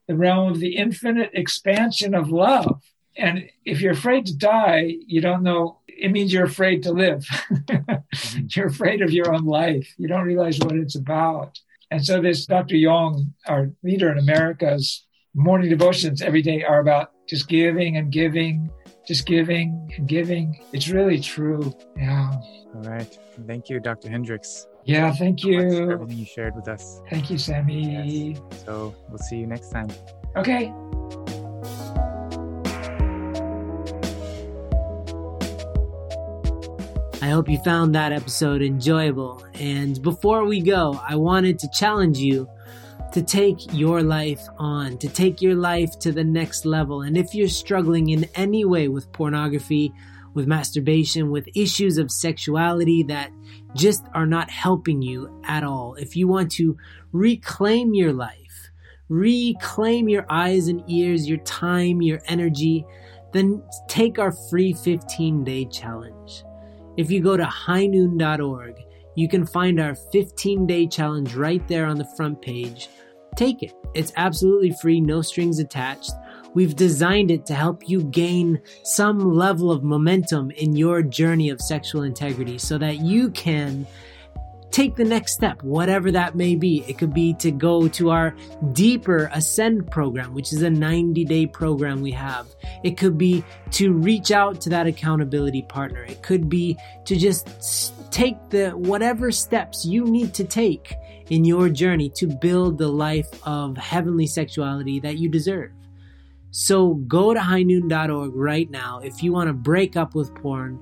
[0.09, 2.83] the realm of the infinite expansion of love.
[3.17, 7.25] And if you're afraid to die, you don't know, it means you're afraid to live.
[7.25, 8.47] mm-hmm.
[8.55, 9.89] You're afraid of your own life.
[9.97, 11.59] You don't realize what it's about.
[11.91, 12.77] And so, this Dr.
[12.77, 18.71] Yong, our leader in America's morning devotions every day are about just giving and giving,
[19.07, 20.61] just giving and giving.
[20.73, 21.73] It's really true.
[21.97, 22.33] Yeah.
[22.75, 23.19] All right.
[23.47, 24.11] Thank you, Dr.
[24.11, 24.67] Hendricks.
[24.85, 25.61] Yeah, thank you.
[25.61, 27.01] for everything you shared with us.
[27.09, 28.33] Thank you, Sammy.
[28.33, 28.65] Yes.
[28.65, 29.89] So we'll see you next time.
[30.37, 30.73] Okay.
[37.23, 39.47] I hope you found that episode enjoyable.
[39.55, 42.51] And before we go, I wanted to challenge you
[43.13, 47.03] to take your life on, to take your life to the next level.
[47.03, 49.93] And if you're struggling in any way with pornography,
[50.35, 53.31] with masturbation, with issues of sexuality that
[53.77, 56.77] just are not helping you at all, if you want to
[57.13, 58.73] reclaim your life,
[59.09, 62.85] reclaim your eyes and ears, your time, your energy,
[63.33, 66.43] then take our free 15 day challenge.
[66.97, 68.77] If you go to highnoon.org,
[69.15, 72.89] you can find our 15 day challenge right there on the front page.
[73.37, 73.73] Take it.
[73.95, 76.13] It's absolutely free, no strings attached.
[76.55, 81.61] We've designed it to help you gain some level of momentum in your journey of
[81.63, 83.87] sexual integrity so that you can
[84.73, 86.83] take the next step, whatever that may be.
[86.89, 88.35] It could be to go to our
[88.73, 92.49] deeper ascend program, which is a 90 day program we have.
[92.83, 96.03] It could be to reach out to that accountability partner.
[96.03, 100.95] It could be to just take the whatever steps you need to take
[101.29, 105.71] in your journey to build the life of heavenly sexuality that you deserve.
[106.51, 110.79] So go to highnoon.org right now if you want to break up with porn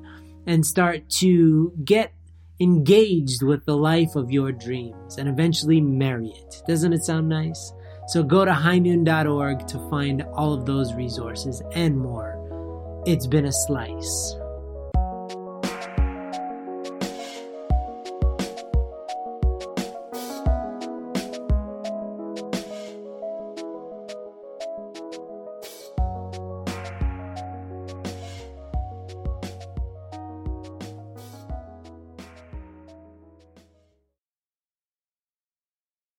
[0.47, 2.13] and start to get
[2.61, 6.63] engaged with the life of your dreams and eventually marry it.
[6.69, 7.73] Doesn't it sound nice?
[8.09, 13.03] So go to highnoon.org to find all of those resources and more.
[13.07, 14.35] It's been a slice.